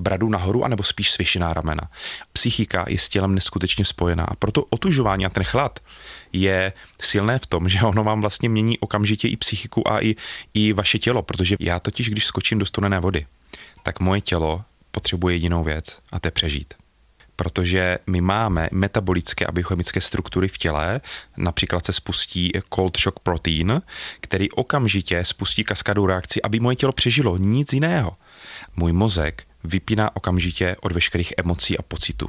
bradu 0.00 0.28
nahoru, 0.28 0.64
anebo 0.64 0.82
spíš 0.82 1.10
svěšená 1.10 1.54
ramena. 1.54 1.90
Psychika 2.32 2.84
je 2.88 2.98
s 2.98 3.08
tělem 3.08 3.34
neskutečně 3.34 3.84
spojená. 3.84 4.24
A 4.24 4.36
proto 4.36 4.64
otužování 4.70 5.26
a 5.26 5.30
ten 5.30 5.44
chlad 5.44 5.78
je 6.32 6.72
silné 7.02 7.38
v 7.38 7.46
tom, 7.46 7.68
že 7.72 7.80
ono 7.80 8.04
vám 8.04 8.20
vlastně 8.20 8.48
mění 8.48 8.78
okamžitě 8.78 9.28
i 9.28 9.36
psychiku 9.36 9.92
a 9.92 10.02
i, 10.02 10.16
i 10.54 10.72
vaše 10.72 10.98
tělo, 10.98 11.22
protože 11.22 11.56
já 11.60 11.80
totiž, 11.80 12.10
když 12.10 12.26
skočím 12.26 12.58
do 12.58 12.66
studené 12.66 13.00
vody, 13.00 13.26
tak 13.82 14.00
moje 14.00 14.20
tělo 14.20 14.62
potřebuje 14.90 15.34
jedinou 15.34 15.64
věc 15.64 15.98
a 16.12 16.20
to 16.20 16.26
je 16.26 16.32
přežít 16.32 16.74
protože 17.40 17.98
my 18.06 18.20
máme 18.20 18.68
metabolické 18.72 19.46
a 19.46 19.52
biochemické 19.52 20.00
struktury 20.00 20.48
v 20.48 20.58
těle, 20.58 21.00
například 21.36 21.86
se 21.86 21.92
spustí 21.92 22.52
cold 22.74 22.98
shock 23.00 23.20
protein, 23.20 23.82
který 24.20 24.50
okamžitě 24.50 25.24
spustí 25.24 25.64
kaskadu 25.64 26.06
reakci, 26.06 26.42
aby 26.42 26.60
moje 26.60 26.76
tělo 26.76 26.92
přežilo, 26.92 27.36
nic 27.36 27.72
jiného. 27.72 28.16
Můj 28.76 28.92
mozek 28.92 29.46
vypíná 29.64 30.16
okamžitě 30.16 30.76
od 30.80 30.92
veškerých 30.92 31.32
emocí 31.36 31.78
a 31.78 31.82
pocitů. 31.82 32.26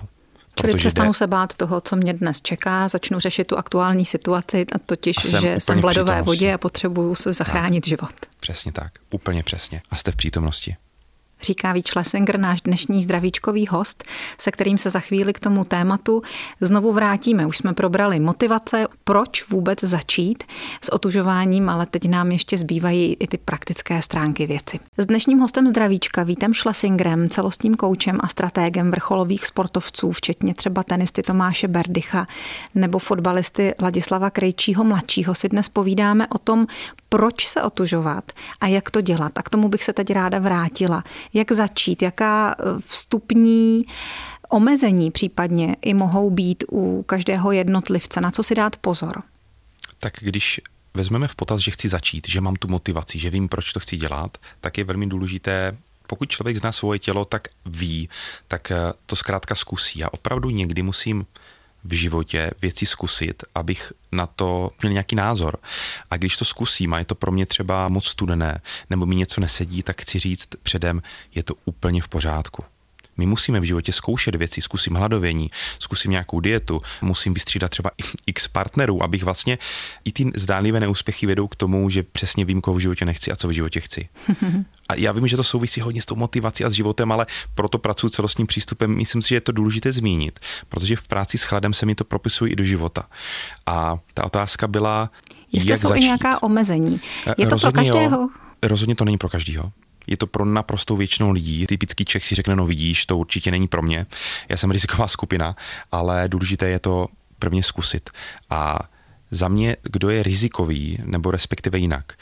Čili 0.55 0.73
přestanu 0.73 1.09
jde... 1.09 1.17
se 1.17 1.27
bát 1.27 1.55
toho, 1.55 1.81
co 1.81 1.95
mě 1.95 2.13
dnes 2.13 2.41
čeká, 2.41 2.87
začnu 2.87 3.19
řešit 3.19 3.47
tu 3.47 3.57
aktuální 3.57 4.05
situaci, 4.05 4.65
a 4.75 4.79
totiž, 4.85 5.17
a 5.17 5.21
jsem 5.21 5.41
že 5.41 5.59
jsem 5.59 5.81
v 5.81 5.85
ledové 5.85 6.21
vodě 6.21 6.53
a 6.53 6.57
potřebuju 6.57 7.15
se 7.15 7.33
zachránit 7.33 7.81
tak, 7.83 7.89
život. 7.89 8.13
Přesně 8.39 8.71
tak, 8.71 8.91
úplně 9.09 9.43
přesně. 9.43 9.81
A 9.89 9.95
jste 9.95 10.11
v 10.11 10.15
přítomnosti 10.15 10.75
říká 11.43 11.73
Víč 11.73 11.87
Schlesinger, 11.87 12.39
náš 12.39 12.61
dnešní 12.61 13.03
zdravíčkový 13.03 13.67
host, 13.67 14.03
se 14.37 14.51
kterým 14.51 14.77
se 14.77 14.89
za 14.89 14.99
chvíli 14.99 15.33
k 15.33 15.39
tomu 15.39 15.65
tématu 15.65 16.21
znovu 16.61 16.93
vrátíme. 16.93 17.45
Už 17.45 17.57
jsme 17.57 17.73
probrali 17.73 18.19
motivace, 18.19 18.87
proč 19.03 19.49
vůbec 19.49 19.83
začít 19.83 20.43
s 20.81 20.93
otužováním, 20.93 21.69
ale 21.69 21.85
teď 21.85 22.09
nám 22.09 22.31
ještě 22.31 22.57
zbývají 22.57 23.17
i 23.19 23.27
ty 23.27 23.37
praktické 23.37 24.01
stránky 24.01 24.47
věci. 24.47 24.79
S 24.97 25.05
dnešním 25.05 25.39
hostem 25.39 25.67
zdravíčka 25.67 26.23
Vítem 26.23 26.53
Schlesingerem, 26.53 27.29
celostním 27.29 27.75
koučem 27.75 28.17
a 28.23 28.27
stratégem 28.27 28.91
vrcholových 28.91 29.45
sportovců, 29.45 30.11
včetně 30.11 30.53
třeba 30.53 30.83
tenisty 30.83 31.21
Tomáše 31.21 31.67
Berdycha 31.67 32.25
nebo 32.75 32.99
fotbalisty 32.99 33.73
Ladislava 33.81 34.29
Krejčího 34.29 34.83
mladšího, 34.83 35.35
si 35.35 35.49
dnes 35.49 35.69
povídáme 35.69 36.27
o 36.27 36.37
tom, 36.37 36.67
proč 37.13 37.47
se 37.47 37.63
otužovat 37.63 38.31
a 38.61 38.67
jak 38.67 38.91
to 38.91 39.01
dělat. 39.01 39.31
A 39.35 39.41
k 39.41 39.49
tomu 39.49 39.69
bych 39.69 39.83
se 39.83 39.93
teď 39.93 40.11
ráda 40.11 40.39
vrátila. 40.39 41.03
Jak 41.33 41.51
začít, 41.51 42.01
jaká 42.01 42.55
eh, 42.59 42.63
vstupní 42.87 43.85
omezení 44.49 45.11
případně 45.11 45.75
i 45.81 45.93
mohou 45.93 46.29
být 46.29 46.63
u 46.71 47.03
každého 47.03 47.51
jednotlivce, 47.51 48.21
na 48.21 48.31
co 48.31 48.43
si 48.43 48.55
dát 48.55 48.75
pozor? 48.75 49.23
Tak 49.99 50.13
když 50.21 50.61
vezmeme 50.93 51.27
v 51.27 51.35
potaz, 51.35 51.61
že 51.61 51.71
chci 51.71 51.89
začít, 51.89 52.27
že 52.29 52.41
mám 52.41 52.55
tu 52.55 52.67
motivaci, 52.67 53.19
že 53.19 53.29
vím, 53.29 53.49
proč 53.49 53.73
to 53.73 53.79
chci 53.79 53.97
dělat, 53.97 54.37
tak 54.61 54.77
je 54.77 54.83
velmi 54.83 55.07
důležité 55.07 55.77
pokud 56.07 56.29
člověk 56.29 56.57
zná 56.57 56.71
svoje 56.71 56.99
tělo, 56.99 57.25
tak 57.25 57.47
ví, 57.65 58.09
tak 58.47 58.71
eh, 58.71 58.75
to 59.05 59.15
zkrátka 59.15 59.55
zkusí. 59.55 59.99
Já 59.99 60.07
opravdu 60.11 60.49
někdy 60.49 60.81
musím 60.81 61.25
v 61.83 61.93
životě 61.93 62.51
věci 62.61 62.85
zkusit, 62.85 63.43
abych 63.55 63.93
na 64.11 64.27
to 64.27 64.71
měl 64.81 64.91
nějaký 64.93 65.15
názor. 65.15 65.57
A 66.09 66.17
když 66.17 66.37
to 66.37 66.45
zkusím 66.45 66.93
a 66.93 66.99
je 66.99 67.05
to 67.05 67.15
pro 67.15 67.31
mě 67.31 67.45
třeba 67.45 67.89
moc 67.89 68.05
studené, 68.05 68.61
nebo 68.89 69.05
mi 69.05 69.15
něco 69.15 69.41
nesedí, 69.41 69.83
tak 69.83 70.01
chci 70.01 70.19
říct 70.19 70.47
předem, 70.63 71.01
je 71.35 71.43
to 71.43 71.53
úplně 71.65 72.01
v 72.01 72.07
pořádku. 72.07 72.63
My 73.17 73.25
musíme 73.25 73.59
v 73.59 73.63
životě 73.63 73.91
zkoušet 73.91 74.35
věci, 74.35 74.61
zkusím 74.61 74.95
hladovění, 74.95 75.49
zkusím 75.79 76.11
nějakou 76.11 76.39
dietu, 76.39 76.81
musím 77.01 77.33
vystřídat 77.33 77.71
třeba 77.71 77.91
x 78.25 78.47
partnerů, 78.47 79.03
abych 79.03 79.23
vlastně 79.23 79.57
i 80.05 80.11
ty 80.11 80.31
zdánlivé 80.35 80.79
neúspěchy 80.79 81.25
vedou 81.25 81.47
k 81.47 81.55
tomu, 81.55 81.89
že 81.89 82.03
přesně 82.03 82.45
vím, 82.45 82.61
koho 82.61 82.77
v 82.77 82.79
životě 82.79 83.05
nechci 83.05 83.31
a 83.31 83.35
co 83.35 83.47
v 83.47 83.51
životě 83.51 83.79
chci. 83.79 84.09
A 84.91 84.95
já 84.95 85.11
vím, 85.11 85.27
že 85.27 85.37
to 85.37 85.43
souvisí 85.43 85.81
hodně 85.81 86.01
s 86.01 86.05
tou 86.05 86.15
motivací 86.15 86.65
a 86.65 86.69
s 86.69 86.73
životem, 86.73 87.11
ale 87.11 87.25
proto 87.55 87.77
pracuji 87.77 88.09
celostním 88.09 88.47
přístupem. 88.47 88.95
Myslím 88.97 89.21
si, 89.21 89.29
že 89.29 89.35
je 89.35 89.41
to 89.41 89.51
důležité 89.51 89.91
zmínit, 89.91 90.39
protože 90.69 90.95
v 90.95 91.07
práci 91.07 91.37
s 91.37 91.43
chladem 91.43 91.73
se 91.73 91.85
mi 91.85 91.95
to 91.95 92.03
propisuje 92.03 92.51
i 92.51 92.55
do 92.55 92.63
života. 92.63 93.03
A 93.65 93.97
ta 94.13 94.23
otázka 94.23 94.67
byla, 94.67 95.11
Jestli 95.51 95.69
jak 95.69 95.79
jsou 95.79 95.87
začít. 95.87 96.01
i 96.01 96.05
nějaká 96.05 96.43
omezení. 96.43 97.01
Je 97.37 97.45
to 97.45 97.49
Rozhodně 97.49 97.91
pro 97.91 97.99
každého? 97.99 98.21
Jo. 98.21 98.29
Rozhodně 98.63 98.95
to 98.95 99.05
není 99.05 99.17
pro 99.17 99.29
každého. 99.29 99.71
Je 100.07 100.17
to 100.17 100.27
pro 100.27 100.45
naprostou 100.45 100.97
většinou 100.97 101.31
lidí. 101.31 101.67
Typický 101.67 102.05
Čech 102.05 102.25
si 102.25 102.35
řekne, 102.35 102.55
no 102.55 102.65
vidíš, 102.65 103.05
to 103.05 103.17
určitě 103.17 103.51
není 103.51 103.67
pro 103.67 103.81
mě. 103.81 104.05
Já 104.49 104.57
jsem 104.57 104.71
riziková 104.71 105.07
skupina, 105.07 105.55
ale 105.91 106.27
důležité 106.27 106.69
je 106.69 106.79
to 106.79 107.07
prvně 107.39 107.63
zkusit. 107.63 108.09
A 108.49 108.79
za 109.31 109.47
mě, 109.47 109.77
kdo 109.83 110.09
je 110.09 110.23
rizikový, 110.23 110.97
nebo 111.05 111.31
respektive 111.31 111.79
jinak, 111.79 112.13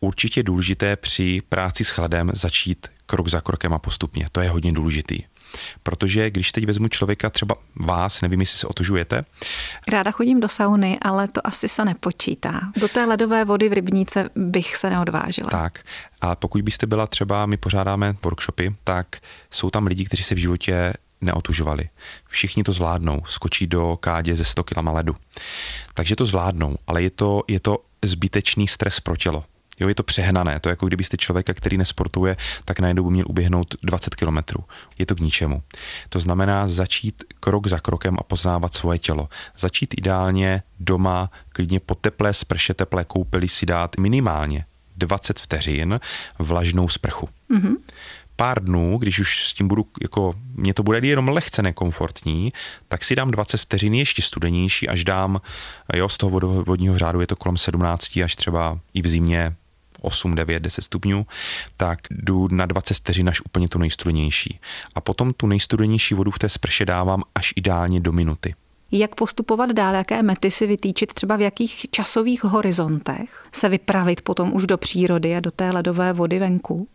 určitě 0.00 0.42
důležité 0.42 0.96
při 0.96 1.42
práci 1.48 1.84
s 1.84 1.88
chladem 1.88 2.30
začít 2.34 2.86
krok 3.06 3.28
za 3.28 3.40
krokem 3.40 3.72
a 3.72 3.78
postupně. 3.78 4.26
To 4.32 4.40
je 4.40 4.48
hodně 4.48 4.72
důležitý. 4.72 5.22
Protože 5.82 6.30
když 6.30 6.52
teď 6.52 6.66
vezmu 6.66 6.88
člověka, 6.88 7.30
třeba 7.30 7.54
vás, 7.76 8.20
nevím, 8.20 8.40
jestli 8.40 8.58
se 8.58 8.66
otužujete. 8.66 9.24
Ráda 9.88 10.10
chodím 10.10 10.40
do 10.40 10.48
sauny, 10.48 10.98
ale 11.02 11.28
to 11.28 11.46
asi 11.46 11.68
se 11.68 11.84
nepočítá. 11.84 12.60
Do 12.76 12.88
té 12.88 13.04
ledové 13.04 13.44
vody 13.44 13.68
v 13.68 13.72
rybníce 13.72 14.30
bych 14.34 14.76
se 14.76 14.90
neodvážila. 14.90 15.50
Tak. 15.50 15.84
A 16.20 16.36
pokud 16.36 16.62
byste 16.62 16.86
byla 16.86 17.06
třeba, 17.06 17.46
my 17.46 17.56
pořádáme 17.56 18.16
workshopy, 18.22 18.74
tak 18.84 19.16
jsou 19.50 19.70
tam 19.70 19.86
lidi, 19.86 20.04
kteří 20.04 20.22
se 20.22 20.34
v 20.34 20.38
životě 20.38 20.92
neotužovali. 21.20 21.88
Všichni 22.28 22.62
to 22.62 22.72
zvládnou, 22.72 23.22
skočí 23.26 23.66
do 23.66 23.96
kádě 23.96 24.36
ze 24.36 24.44
100 24.44 24.64
kg 24.64 24.76
ledu. 24.92 25.16
Takže 25.94 26.16
to 26.16 26.24
zvládnou, 26.24 26.76
ale 26.86 27.02
je 27.02 27.10
to, 27.10 27.42
je 27.48 27.60
to 27.60 27.78
zbytečný 28.04 28.68
stres 28.68 29.00
pro 29.00 29.16
tělo. 29.16 29.44
Jo, 29.80 29.88
je 29.88 29.94
to 29.94 30.02
přehnané. 30.02 30.60
To 30.60 30.68
je 30.68 30.72
jako 30.72 30.86
kdybyste 30.86 31.16
člověka, 31.16 31.54
který 31.54 31.76
nesportuje, 31.76 32.36
tak 32.64 32.80
najednou 32.80 33.04
by 33.04 33.10
měl 33.10 33.24
uběhnout 33.28 33.74
20 33.82 34.14
kilometrů. 34.14 34.64
Je 34.98 35.06
to 35.06 35.14
k 35.14 35.20
ničemu. 35.20 35.62
To 36.08 36.20
znamená 36.20 36.68
začít 36.68 37.24
krok 37.40 37.66
za 37.66 37.78
krokem 37.78 38.16
a 38.20 38.22
poznávat 38.22 38.74
svoje 38.74 38.98
tělo. 38.98 39.28
Začít 39.58 39.94
ideálně 39.98 40.62
doma, 40.80 41.30
klidně 41.48 41.80
po 41.80 41.94
teplé 41.94 42.34
sprše, 42.34 42.74
teplé 42.74 43.04
koupeli 43.04 43.48
si 43.48 43.66
dát 43.66 43.96
minimálně 43.98 44.64
20 44.96 45.40
vteřin 45.40 46.00
vlažnou 46.38 46.88
sprchu. 46.88 47.28
Mm-hmm 47.50 47.76
pár 48.40 48.64
dnů, 48.64 48.98
když 48.98 49.18
už 49.18 49.46
s 49.46 49.52
tím 49.52 49.68
budu, 49.68 49.86
jako 50.02 50.34
mě 50.54 50.74
to 50.74 50.82
bude 50.82 50.98
jenom 50.98 51.28
lehce 51.28 51.62
nekomfortní, 51.62 52.52
tak 52.88 53.04
si 53.04 53.16
dám 53.16 53.30
20 53.30 53.60
vteřin 53.60 53.94
ještě 53.94 54.22
studenější, 54.22 54.88
až 54.88 55.04
dám, 55.04 55.40
jo, 55.96 56.08
z 56.08 56.16
toho 56.16 56.64
vodního 56.64 56.98
řádu 56.98 57.20
je 57.20 57.26
to 57.26 57.36
kolem 57.36 57.56
17 57.56 58.16
až 58.24 58.36
třeba 58.36 58.78
i 58.94 59.02
v 59.02 59.08
zimě 59.08 59.56
8, 60.00 60.34
9, 60.34 60.60
10 60.60 60.82
stupňů, 60.82 61.26
tak 61.76 61.98
jdu 62.10 62.48
na 62.50 62.66
20 62.66 62.94
vteřin 62.94 63.28
až 63.28 63.40
úplně 63.40 63.68
tu 63.68 63.78
nejstudenější. 63.78 64.60
A 64.94 65.00
potom 65.00 65.32
tu 65.32 65.46
nejstudenější 65.46 66.14
vodu 66.14 66.30
v 66.30 66.38
té 66.38 66.48
sprše 66.48 66.84
dávám 66.84 67.22
až 67.34 67.52
ideálně 67.56 68.00
do 68.00 68.12
minuty. 68.12 68.54
Jak 68.92 69.14
postupovat 69.14 69.72
dál, 69.72 69.94
jaké 69.94 70.22
mety 70.22 70.50
si 70.50 70.66
vytýčit, 70.66 71.14
třeba 71.14 71.36
v 71.36 71.40
jakých 71.40 71.86
časových 71.90 72.44
horizontech 72.44 73.48
se 73.52 73.68
vypravit 73.68 74.22
potom 74.22 74.52
už 74.52 74.66
do 74.66 74.78
přírody 74.78 75.36
a 75.36 75.40
do 75.40 75.50
té 75.50 75.70
ledové 75.70 76.12
vody 76.12 76.38
venku? 76.38 76.88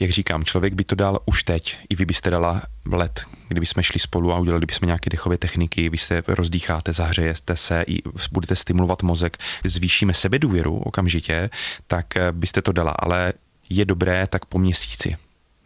Jak 0.00 0.10
říkám, 0.10 0.44
člověk 0.44 0.74
by 0.74 0.84
to 0.84 0.94
dal 0.94 1.18
už 1.26 1.42
teď. 1.42 1.76
I 1.88 1.96
vy 1.96 2.04
byste 2.04 2.30
dala 2.30 2.62
let, 2.92 3.26
kdyby 3.48 3.66
jsme 3.66 3.82
šli 3.82 4.00
spolu 4.00 4.32
a 4.32 4.38
udělali 4.38 4.66
bychom 4.66 4.86
nějaké 4.86 5.10
dechové 5.10 5.38
techniky, 5.38 5.88
vy 5.88 5.98
se 5.98 6.22
rozdýcháte, 6.28 6.92
zahřejete 6.92 7.56
se, 7.56 7.84
i 7.86 8.02
budete 8.32 8.56
stimulovat 8.56 9.02
mozek, 9.02 9.36
zvýšíme 9.64 10.14
sebedůvěru 10.14 10.78
okamžitě, 10.78 11.50
tak 11.86 12.16
eh, 12.16 12.32
byste 12.32 12.62
to 12.62 12.72
dala. 12.72 12.90
Ale 12.98 13.32
je 13.70 13.84
dobré 13.84 14.26
tak 14.26 14.44
po 14.44 14.58
měsíci. 14.58 15.16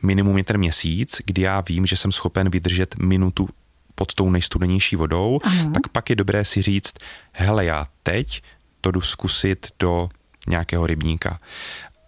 Minimum 0.03 0.39
je 0.39 0.45
ten 0.45 0.59
měsíc, 0.59 1.21
kdy 1.25 1.43
já 1.43 1.61
vím, 1.61 1.87
že 1.87 1.97
jsem 1.97 2.13
schopen 2.13 2.51
vydržet 2.51 2.95
minutu 2.99 3.49
pod 3.95 4.15
tou 4.15 4.31
nejstudenější 4.31 4.97
vodou, 4.97 5.41
Aha. 5.45 5.71
tak 5.75 5.89
pak 5.89 6.11
je 6.11 6.17
dobré 6.17 6.45
si 6.45 6.63
říct, 6.63 6.95
hele, 7.33 7.65
já 7.65 7.87
teď 8.03 8.43
to 8.81 8.91
jdu 8.91 9.01
zkusit 9.01 9.67
do 9.79 10.09
nějakého 10.49 10.87
rybníka 10.87 11.41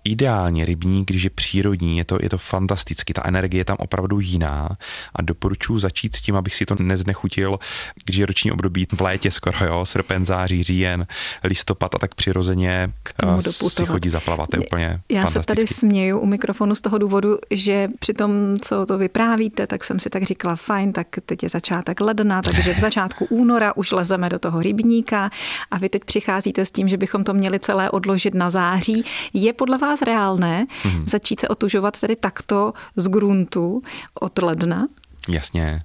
ideálně 0.05 0.65
rybník, 0.65 1.09
když 1.09 1.23
je 1.23 1.31
přírodní, 1.31 1.99
je 1.99 2.05
to, 2.05 2.19
je 2.23 2.29
to 2.29 2.39
fantasticky, 2.39 3.13
ta 3.13 3.23
energie 3.25 3.61
je 3.61 3.65
tam 3.65 3.77
opravdu 3.81 4.21
jiná 4.21 4.69
a 5.15 5.23
doporučuji 5.23 5.79
začít 5.79 6.17
s 6.17 6.21
tím, 6.21 6.37
abych 6.37 6.55
si 6.55 6.67
to 6.67 6.77
neznechutil, 6.79 7.59
když 8.05 8.17
je 8.17 8.27
roční 8.27 8.53
období 8.53 8.87
v 8.95 9.01
létě 9.01 9.31
skoro, 9.31 9.67
jo, 9.67 9.87
srpen, 9.87 10.25
září, 10.25 10.63
říjen, 10.63 11.07
listopad 11.45 11.95
a 11.95 11.99
tak 11.99 12.15
přirozeně 12.15 12.93
eh, 13.25 13.43
si 13.53 13.87
chodí 13.87 14.09
zaplavat, 14.09 14.49
je 14.55 14.61
úplně 14.61 15.01
Já 15.09 15.27
se 15.27 15.41
tady 15.41 15.67
směju 15.67 16.19
u 16.19 16.27
mikrofonu 16.27 16.75
z 16.75 16.81
toho 16.81 16.99
důvodu, 16.99 17.39
že 17.51 17.89
při 17.99 18.15
tom, 18.15 18.31
co 18.63 18.87
to 18.87 18.99
vyprávíte, 18.99 19.67
tak 19.67 19.85
jsem 19.85 19.99
si 19.99 20.11
tak 20.11 20.23
říkala, 20.23 20.57
fajn, 20.57 20.93
tak 20.93 21.07
teď 21.27 21.43
je 21.43 21.49
začátek 21.49 22.01
ledna, 22.01 22.43
takže 22.43 22.75
v 22.75 22.81
začátku 22.81 23.25
února 23.31 23.77
už 23.77 23.93
lezeme 23.93 24.29
do 24.29 24.39
toho 24.39 24.63
rybníka 24.63 25.31
a 25.71 25.79
vy 25.79 25.89
teď 25.89 26.05
přicházíte 26.05 26.65
s 26.67 26.71
tím, 26.71 26.89
že 26.89 26.97
bychom 26.97 27.25
to 27.25 27.35
měli 27.35 27.61
celé 27.61 27.91
odložit 27.91 28.35
na 28.35 28.51
září. 28.51 29.05
Je 29.35 29.53
podle 29.53 29.79
vás 29.79 29.94
vás 29.95 30.03
reálné 30.03 30.67
hmm. 30.83 31.09
začít 31.09 31.41
se 31.41 31.49
otužovat 31.49 32.01
tedy 32.01 32.17
takto 32.17 32.73
z 32.97 33.09
gruntu 33.09 33.83
od 34.21 34.39
ledna? 34.39 34.87
Jasně. 35.29 35.81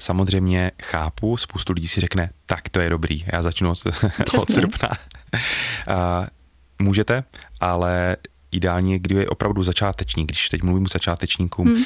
Samozřejmě 0.00 0.70
chápu, 0.82 1.36
spoustu 1.36 1.72
lidí 1.72 1.88
si 1.88 2.00
řekne, 2.00 2.30
tak 2.46 2.68
to 2.68 2.80
je 2.80 2.90
dobrý, 2.90 3.24
já 3.32 3.42
začnu 3.42 3.70
od, 3.70 3.78
od 4.38 4.50
srpna. 4.50 4.90
můžete, 6.78 7.24
ale 7.60 8.16
ideálně, 8.54 8.98
kdy 8.98 9.14
je 9.14 9.28
opravdu 9.28 9.62
začátečník, 9.62 10.28
když 10.28 10.48
teď 10.48 10.62
mluvím 10.62 10.86
začátečníkům, 10.86 11.66
hmm. 11.66 11.84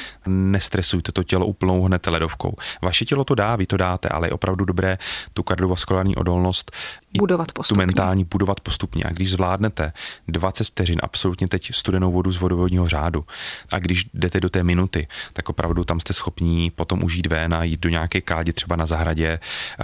nestresujte 0.51 1.11
to 1.11 1.23
tělo 1.23 1.45
úplnou 1.45 1.83
hned 1.83 2.07
ledovkou. 2.07 2.55
Vaše 2.81 3.05
tělo 3.05 3.23
to 3.23 3.35
dá, 3.35 3.55
vy 3.55 3.65
to 3.65 3.77
dáte, 3.77 4.09
ale 4.09 4.27
je 4.27 4.31
opravdu 4.31 4.65
dobré 4.65 4.97
tu 5.33 5.43
kardiovaskulární 5.43 6.15
odolnost 6.15 6.71
budovat 7.17 7.51
postupně. 7.51 7.83
Tu 7.83 7.87
mentální 7.87 8.23
budovat 8.23 8.59
postupně. 8.59 9.03
A 9.03 9.11
když 9.11 9.31
zvládnete 9.31 9.93
20 10.27 10.67
vteřin 10.67 10.99
absolutně 11.03 11.47
teď 11.47 11.75
studenou 11.75 12.11
vodu 12.11 12.31
z 12.31 12.39
vodovodního 12.39 12.87
řádu 12.87 13.25
a 13.71 13.79
když 13.79 14.05
jdete 14.13 14.39
do 14.39 14.49
té 14.49 14.63
minuty, 14.63 15.07
tak 15.33 15.49
opravdu 15.49 15.83
tam 15.83 15.99
jste 15.99 16.13
schopní 16.13 16.71
potom 16.71 17.03
užít 17.03 17.27
ven 17.27 17.53
a 17.53 17.63
jít 17.63 17.79
do 17.79 17.89
nějaké 17.89 18.21
kádi 18.21 18.53
třeba 18.53 18.75
na 18.75 18.85
zahradě 18.85 19.39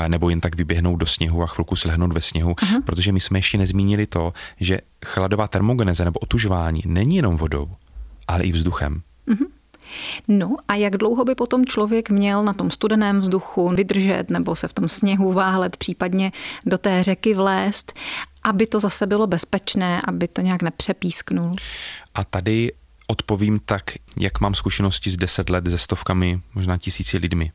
nebo 0.08 0.30
jen 0.30 0.42
tak 0.42 0.56
vyběhnout 0.56 1.00
do 1.00 1.06
sněhu 1.06 1.44
a 1.44 1.48
chvilku 1.48 1.76
si 1.76 1.88
lehnout 1.88 2.14
ve 2.14 2.22
sněhu, 2.22 2.56
Aha. 2.62 2.82
protože 2.86 3.12
my 3.12 3.20
jsme 3.20 3.40
ještě 3.40 3.58
nezmínili 3.58 4.06
to, 4.06 4.34
že 4.60 4.80
chladová 5.06 5.48
termogeneze 5.48 6.06
nebo 6.06 6.20
otužování 6.20 6.82
není 6.86 7.16
jenom 7.16 7.38
vodou, 7.38 7.68
ale 8.28 8.44
i 8.44 8.52
vzduchem. 8.52 9.02
Uh-huh. 9.28 9.48
No 10.28 10.56
a 10.68 10.76
jak 10.76 10.98
dlouho 10.98 11.26
by 11.26 11.36
potom 11.36 11.66
člověk 11.66 12.10
měl 12.10 12.44
na 12.44 12.54
tom 12.54 12.72
studeném 12.72 13.20
vzduchu 13.20 13.70
vydržet 13.70 14.30
nebo 14.30 14.56
se 14.56 14.68
v 14.68 14.74
tom 14.74 14.88
sněhu 14.88 15.34
válet, 15.34 15.78
případně 15.78 16.32
do 16.66 16.78
té 16.78 17.04
řeky 17.04 17.34
vlézt, 17.34 17.94
aby 18.44 18.68
to 18.68 18.80
zase 18.80 19.08
bylo 19.08 19.28
bezpečné, 19.28 20.02
aby 20.08 20.28
to 20.28 20.42
nějak 20.42 20.62
nepřepísknul? 20.62 21.56
A 22.16 22.24
tady 22.24 22.72
odpovím 23.08 23.60
tak, 23.66 23.84
jak 24.20 24.42
mám 24.42 24.56
zkušenosti 24.56 25.12
z 25.12 25.18
deset 25.18 25.50
let 25.50 25.68
se 25.68 25.78
stovkami, 25.78 26.42
možná 26.54 26.78
tisíci 26.78 27.18
lidmi. 27.18 27.52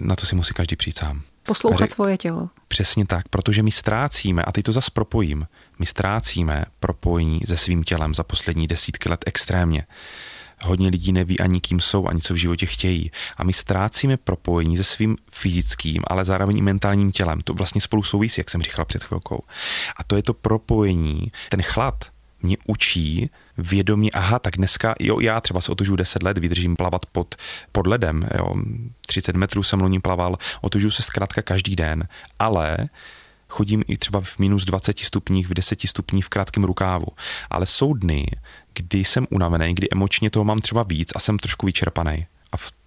Na 0.00 0.16
to 0.16 0.26
si 0.26 0.34
musí 0.34 0.54
každý 0.54 0.76
přijít 0.76 0.98
sám. 0.98 1.22
Poslouchat 1.42 1.78
Řek, 1.78 1.90
svoje 1.90 2.16
tělo. 2.18 2.48
Přesně 2.68 3.06
tak, 3.06 3.28
protože 3.28 3.62
my 3.62 3.70
ztrácíme, 3.70 4.42
a 4.42 4.52
teď 4.52 4.64
to 4.64 4.72
zase 4.72 4.90
propojím, 4.92 5.46
my 5.78 5.86
ztrácíme 5.86 6.64
propojení 6.80 7.40
se 7.46 7.56
svým 7.56 7.84
tělem 7.84 8.14
za 8.14 8.22
poslední 8.22 8.66
desítky 8.66 9.08
let 9.08 9.24
extrémně. 9.26 9.86
Hodně 10.64 10.88
lidí 10.88 11.12
neví 11.12 11.40
ani 11.40 11.60
kým 11.60 11.80
jsou, 11.80 12.06
ani 12.06 12.20
co 12.20 12.34
v 12.34 12.36
životě 12.36 12.66
chtějí. 12.66 13.10
A 13.36 13.44
my 13.44 13.52
ztrácíme 13.52 14.16
propojení 14.16 14.76
se 14.76 14.84
svým 14.84 15.16
fyzickým, 15.30 16.02
ale 16.06 16.24
zároveň 16.24 16.58
i 16.58 16.62
mentálním 16.62 17.12
tělem. 17.12 17.40
To 17.40 17.54
vlastně 17.54 17.80
spolu 17.80 18.02
souvisí, 18.02 18.40
jak 18.40 18.50
jsem 18.50 18.62
říkal 18.62 18.84
před 18.84 19.04
chvilkou. 19.04 19.40
A 19.96 20.04
to 20.04 20.16
je 20.16 20.22
to 20.22 20.34
propojení. 20.34 21.32
Ten 21.48 21.62
chlad 21.62 22.04
mě 22.42 22.56
učí 22.66 23.30
vědomě, 23.58 24.10
aha, 24.10 24.38
tak 24.38 24.56
dneska, 24.56 24.94
jo, 25.00 25.20
já 25.20 25.40
třeba 25.40 25.60
se 25.60 25.72
otužu 25.72 25.96
10 25.96 26.22
let, 26.22 26.38
vydržím 26.38 26.76
plavat 26.76 27.06
pod, 27.06 27.34
pod 27.72 27.86
ledem, 27.86 28.28
jo, 28.38 28.54
30 29.06 29.36
metrů 29.36 29.62
jsem 29.62 29.80
loni 29.80 30.00
plaval, 30.00 30.36
otužu 30.60 30.90
se 30.90 31.02
zkrátka 31.02 31.42
každý 31.42 31.76
den, 31.76 32.08
ale 32.38 32.76
chodím 33.48 33.84
i 33.88 33.96
třeba 33.96 34.20
v 34.20 34.38
minus 34.38 34.64
20 34.64 34.98
stupních, 34.98 35.48
v 35.48 35.54
10 35.54 35.80
stupních 35.82 36.24
v 36.24 36.28
krátkém 36.28 36.64
rukávu. 36.64 37.06
Ale 37.50 37.66
jsou 37.66 37.94
dny, 37.94 38.26
kdy 38.74 39.04
jsem 39.04 39.26
unavený, 39.30 39.74
kdy 39.74 39.88
emočně 39.92 40.30
toho 40.30 40.44
mám 40.44 40.60
třeba 40.60 40.82
víc 40.82 41.12
a 41.14 41.18
jsem 41.18 41.38
trošku 41.38 41.66
vyčerpaný. 41.66 42.26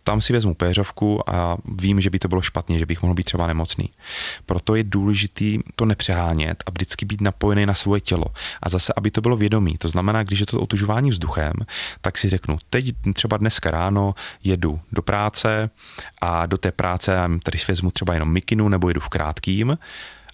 Tam 0.08 0.22
si 0.22 0.34
vezmu 0.34 0.54
péřovku 0.54 1.30
a 1.30 1.58
vím, 1.66 2.02
že 2.02 2.10
by 2.10 2.20
to 2.20 2.28
bylo 2.28 2.42
špatně, 2.42 2.80
že 2.80 2.86
bych 2.86 3.02
mohl 3.02 3.14
být 3.14 3.24
třeba 3.24 3.48
nemocný. 3.48 3.90
Proto 4.46 4.76
je 4.76 4.84
důležitý 4.84 5.60
to 5.76 5.86
nepřehánět 5.86 6.64
a 6.66 6.72
vždycky 6.72 7.06
být 7.06 7.22
napojený 7.22 7.66
na 7.66 7.74
svoje 7.74 8.02
tělo. 8.02 8.26
A 8.64 8.70
zase, 8.70 8.94
aby 8.96 9.12
to 9.12 9.22
bylo 9.22 9.38
vědomí. 9.38 9.78
To 9.78 9.88
znamená, 9.88 10.24
když 10.24 10.40
je 10.40 10.46
to 10.46 10.62
otužování 10.62 11.10
vzduchem, 11.10 11.54
tak 12.02 12.18
si 12.18 12.30
řeknu, 12.30 12.58
teď 12.70 12.86
třeba 13.14 13.38
dneska 13.38 13.72
ráno 13.72 14.16
jedu 14.44 14.80
do 14.92 15.02
práce 15.02 15.70
a 16.22 16.46
do 16.46 16.58
té 16.58 16.72
práce 16.72 17.18
tady 17.44 17.58
si 17.58 17.66
vezmu 17.68 17.92
třeba 17.92 18.14
jenom 18.14 18.32
mikinu 18.32 18.70
nebo 18.70 18.88
jedu 18.88 19.02
v 19.02 19.10
krátkým, 19.10 19.78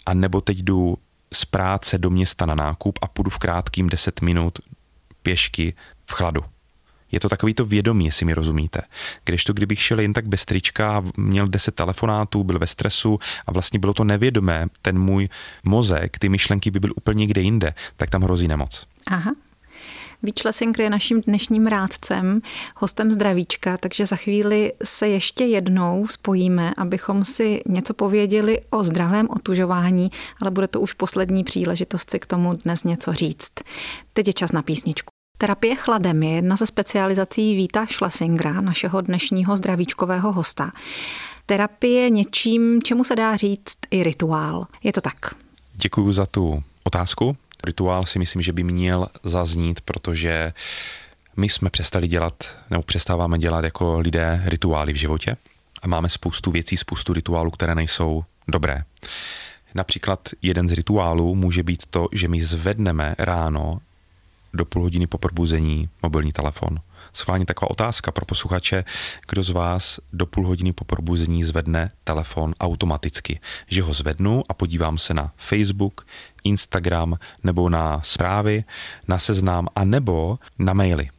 a 0.06 0.14
nebo 0.14 0.42
teď 0.42 0.58
jdu 0.58 0.98
z 1.34 1.46
práce 1.46 1.98
do 1.98 2.10
města 2.10 2.46
na 2.46 2.56
nákup 2.56 3.00
a 3.02 3.08
půjdu 3.08 3.30
v 3.30 3.38
krátkým 3.38 3.90
10 3.90 4.22
minut 4.22 4.60
pěšky 5.24 5.74
v 6.06 6.14
chladu. 6.14 6.42
Je 7.12 7.20
to 7.20 7.30
takový 7.30 7.54
to 7.54 7.66
vědomí, 7.66 8.06
jestli 8.06 8.26
mi 8.26 8.34
rozumíte. 8.34 8.82
Když 9.26 9.44
to, 9.44 9.54
kdybych 9.54 9.82
šel 9.82 10.00
jen 10.00 10.14
tak 10.14 10.28
bez 10.28 10.46
trička, 10.46 11.04
měl 11.18 11.48
10 11.48 11.76
telefonátů, 11.76 12.44
byl 12.44 12.60
ve 12.60 12.68
stresu 12.68 13.20
a 13.48 13.52
vlastně 13.52 13.80
bylo 13.80 13.94
to 13.94 14.04
nevědomé, 14.04 14.68
ten 14.82 15.00
můj 15.00 15.30
mozek, 15.64 16.20
ty 16.20 16.30
myšlenky 16.30 16.72
by 16.72 16.80
byl 16.80 16.94
úplně 16.96 17.20
někde 17.20 17.42
jinde, 17.42 17.74
tak 17.98 18.10
tam 18.10 18.22
hrozí 18.22 18.48
nemoc. 18.48 18.86
Aha. 19.08 19.32
Víč 20.24 20.44
Lesinger 20.44 20.82
je 20.82 20.90
naším 20.90 21.22
dnešním 21.22 21.68
rádcem, 21.68 22.42
hostem 22.76 23.12
zdravíčka, 23.12 23.78
takže 23.78 24.06
za 24.06 24.16
chvíli 24.16 24.74
se 24.84 25.08
ještě 25.08 25.44
jednou 25.44 26.08
spojíme, 26.08 26.74
abychom 26.78 27.26
si 27.26 27.62
něco 27.68 27.94
pověděli 27.94 28.62
o 28.70 28.84
zdravém 28.84 29.28
otužování, 29.30 30.12
ale 30.42 30.52
bude 30.52 30.68
to 30.68 30.82
už 30.82 30.94
poslední 30.94 31.44
příležitost 31.44 32.12
si 32.12 32.20
k 32.20 32.26
tomu 32.26 32.54
dnes 32.54 32.84
něco 32.84 33.14
říct. 33.14 33.52
Teď 34.14 34.28
je 34.28 34.34
čas 34.34 34.52
na 34.52 34.62
písničku. 34.62 35.11
Terapie 35.42 35.76
chladem 35.76 36.24
je 36.24 36.30
jedna 36.30 36.56
ze 36.56 36.66
specializací 36.66 37.56
Víta 37.56 37.86
Schlesingera, 37.86 38.62
našeho 38.62 39.02
dnešního 39.02 39.58
zdravíčkového 39.58 40.32
hosta. 40.32 40.72
Terapie 41.46 42.10
něčím, 42.10 42.82
čemu 42.84 43.04
se 43.04 43.16
dá 43.16 43.36
říct 43.36 43.78
i 43.92 44.04
rituál. 44.04 44.68
Je 44.84 44.94
to 44.94 45.02
tak? 45.02 45.36
Děkuji 45.74 46.12
za 46.12 46.26
tu 46.26 46.64
otázku. 46.84 47.38
Rituál 47.64 48.04
si 48.04 48.20
myslím, 48.20 48.42
že 48.42 48.54
by 48.54 48.64
měl 48.64 49.08
zaznít, 49.24 49.82
protože 49.82 50.54
my 51.38 51.50
jsme 51.50 51.70
přestali 51.70 52.08
dělat, 52.08 52.34
nebo 52.70 52.84
přestáváme 52.84 53.40
dělat 53.40 53.66
jako 53.66 54.00
lidé 54.00 54.44
rituály 54.46 54.94
v 54.94 54.98
životě 54.98 55.38
a 55.82 55.88
máme 55.88 56.10
spoustu 56.10 56.52
věcí, 56.52 56.78
spoustu 56.78 57.14
rituálů, 57.14 57.52
které 57.52 57.76
nejsou 57.76 58.24
dobré. 58.48 58.84
Například 59.76 60.30
jeden 60.42 60.68
z 60.68 60.72
rituálů 60.72 61.36
může 61.36 61.64
být 61.64 61.86
to, 61.86 62.08
že 62.14 62.28
my 62.28 62.42
zvedneme 62.44 63.16
ráno 63.18 63.80
do 64.54 64.66
půl 64.66 64.82
hodiny 64.82 65.08
po 65.08 65.18
probuzení 65.18 65.90
mobilní 66.04 66.32
telefon. 66.32 66.80
Schválně 67.14 67.46
taková 67.46 67.72
otázka 67.72 68.12
pro 68.12 68.26
posluchače, 68.26 68.84
kdo 69.30 69.44
z 69.44 69.50
vás 69.50 70.00
do 70.14 70.26
půl 70.26 70.48
hodiny 70.48 70.74
po 70.74 70.86
probuzení 70.86 71.44
zvedne 71.44 71.92
telefon 72.04 72.54
automaticky. 72.60 73.40
Že 73.68 73.82
ho 73.82 73.94
zvednu 73.94 74.44
a 74.50 74.54
podívám 74.54 74.98
se 74.98 75.14
na 75.14 75.32
Facebook, 75.38 76.08
Instagram 76.44 77.18
nebo 77.44 77.70
na 77.70 78.02
zprávy, 78.04 78.64
na 79.08 79.20
seznám 79.20 79.68
a 79.76 79.84
nebo 79.84 80.40
na 80.60 80.74
maily. 80.74 81.10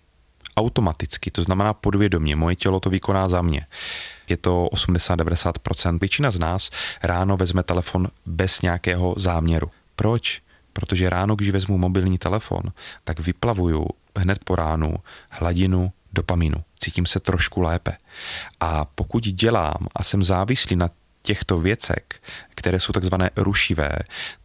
Automaticky, 0.57 1.31
to 1.31 1.43
znamená 1.43 1.75
podvědomě, 1.75 2.37
moje 2.37 2.57
tělo 2.57 2.81
to 2.81 2.91
vykoná 2.91 3.29
za 3.29 3.43
mě. 3.43 3.67
Je 4.29 4.37
to 4.37 4.69
80-90%. 4.73 5.99
Většina 6.01 6.31
z 6.31 6.39
nás 6.39 6.71
ráno 7.03 7.37
vezme 7.37 7.63
telefon 7.63 8.09
bez 8.27 8.63
nějakého 8.63 9.15
záměru. 9.17 9.71
Proč? 9.97 10.42
Protože 10.73 11.11
ráno, 11.11 11.37
když 11.37 11.51
vezmu 11.51 11.79
mobilní 11.79 12.19
telefon, 12.19 12.63
tak 13.05 13.21
vyplavuju 13.21 13.87
hned 14.19 14.45
po 14.45 14.57
ránu 14.57 14.95
hladinu 15.31 15.93
dopaminu. 16.13 16.65
Cítím 16.79 17.07
se 17.07 17.21
trošku 17.21 17.61
lépe. 17.61 17.97
A 18.61 18.85
pokud 18.85 19.23
dělám 19.23 19.87
a 19.95 20.05
jsem 20.05 20.25
závislý 20.25 20.77
na 20.77 20.91
těchto 21.23 21.59
věcek, 21.59 22.23
které 22.55 22.81
jsou 22.81 22.93
takzvané 22.93 23.31
rušivé, 23.37 23.91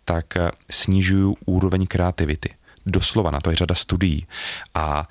tak 0.06 0.38
eh, 0.38 0.52
snižuju 0.72 1.38
úroveň 1.46 1.88
kreativity. 1.88 2.50
Doslova 2.86 3.32
na 3.32 3.40
to 3.40 3.50
je 3.50 3.56
řada 3.56 3.76
studií. 3.76 4.28
A 4.76 5.08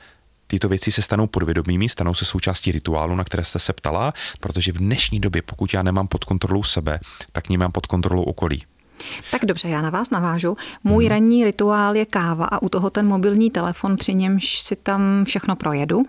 tyto 0.46 0.68
věci 0.68 0.92
se 0.92 1.02
stanou 1.02 1.26
podvědomými, 1.26 1.88
stanou 1.88 2.14
se 2.14 2.24
součástí 2.24 2.72
rituálu, 2.72 3.14
na 3.14 3.24
které 3.24 3.44
jste 3.44 3.58
se 3.58 3.72
ptala, 3.72 4.12
protože 4.40 4.72
v 4.72 4.78
dnešní 4.78 5.20
době, 5.20 5.42
pokud 5.42 5.74
já 5.74 5.82
nemám 5.82 6.08
pod 6.08 6.24
kontrolou 6.24 6.62
sebe, 6.62 7.00
tak 7.32 7.48
nemám 7.48 7.72
pod 7.72 7.86
kontrolou 7.86 8.22
okolí. 8.22 8.62
Tak 9.30 9.44
dobře, 9.44 9.68
já 9.68 9.82
na 9.82 9.90
vás 9.90 10.10
navážu. 10.10 10.56
Můj 10.84 11.04
hmm. 11.04 11.10
ranní 11.10 11.44
rituál 11.44 11.96
je 11.96 12.06
káva 12.06 12.44
a 12.44 12.62
u 12.62 12.68
toho 12.68 12.90
ten 12.90 13.06
mobilní 13.06 13.50
telefon, 13.50 13.96
při 13.96 14.14
němž 14.14 14.60
si 14.60 14.76
tam 14.76 15.24
všechno 15.24 15.56
projedu. 15.56 16.02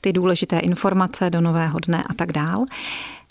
Ty 0.00 0.12
důležité 0.12 0.58
informace 0.58 1.30
do 1.30 1.40
nového 1.40 1.78
dne 1.86 2.04
a 2.10 2.14
tak 2.14 2.32
dál. 2.32 2.64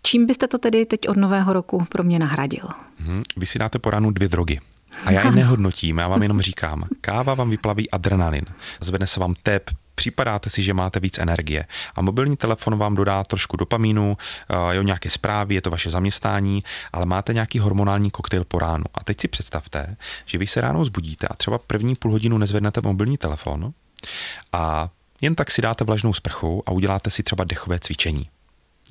Čím 0.04 0.26
byste 0.26 0.48
to 0.48 0.58
tedy 0.58 0.86
teď 0.86 1.10
od 1.10 1.18
nového 1.18 1.54
roku 1.54 1.86
pro 1.90 2.04
mě 2.04 2.20
nahradil? 2.20 2.68
Hmm. 2.98 3.24
Vy 3.38 3.46
si 3.46 3.60
dáte 3.60 3.80
po 3.80 3.90
ránu 3.90 4.12
dvě 4.12 4.30
drogy. 4.30 4.60
A 5.06 5.12
já 5.12 5.26
je 5.26 5.32
nehodnotím, 5.36 5.98
já 5.98 6.08
vám 6.08 6.22
jenom 6.22 6.42
říkám. 6.42 6.84
Káva 7.02 7.34
vám 7.34 7.50
vyplaví 7.50 7.92
adrenalin, 7.92 8.46
zvedne 8.82 9.08
se 9.08 9.20
vám 9.20 9.34
tep, 9.44 9.70
připadáte 10.02 10.50
si, 10.50 10.64
že 10.64 10.74
máte 10.74 11.00
víc 11.00 11.18
energie. 11.18 11.66
A 11.96 12.02
mobilní 12.02 12.38
telefon 12.38 12.78
vám 12.78 12.96
dodá 12.96 13.24
trošku 13.24 13.58
dopamínu, 13.58 14.18
eh, 14.50 14.76
jo, 14.76 14.82
nějaké 14.82 15.10
zprávy, 15.10 15.56
je 15.56 15.62
to 15.62 15.70
vaše 15.70 15.90
zaměstnání, 15.90 16.64
ale 16.94 17.06
máte 17.06 17.34
nějaký 17.34 17.60
hormonální 17.60 18.12
koktejl 18.12 18.44
po 18.44 18.60
ránu. 18.60 18.86
A 18.94 19.04
teď 19.04 19.22
si 19.22 19.28
představte, 19.28 19.98
že 20.26 20.38
vy 20.38 20.48
se 20.48 20.62
ráno 20.62 20.86
zbudíte 20.86 21.28
a 21.28 21.34
třeba 21.34 21.58
první 21.58 21.96
půl 21.96 22.12
hodinu 22.12 22.38
nezvednete 22.38 22.82
mobilní 22.82 23.18
telefon 23.18 23.74
a 24.54 24.90
jen 25.22 25.36
tak 25.36 25.52
si 25.52 25.62
dáte 25.62 25.84
vlažnou 25.84 26.14
sprchu 26.14 26.64
a 26.66 26.72
uděláte 26.72 27.10
si 27.10 27.24
třeba 27.24 27.44
dechové 27.44 27.80
cvičení 27.80 28.30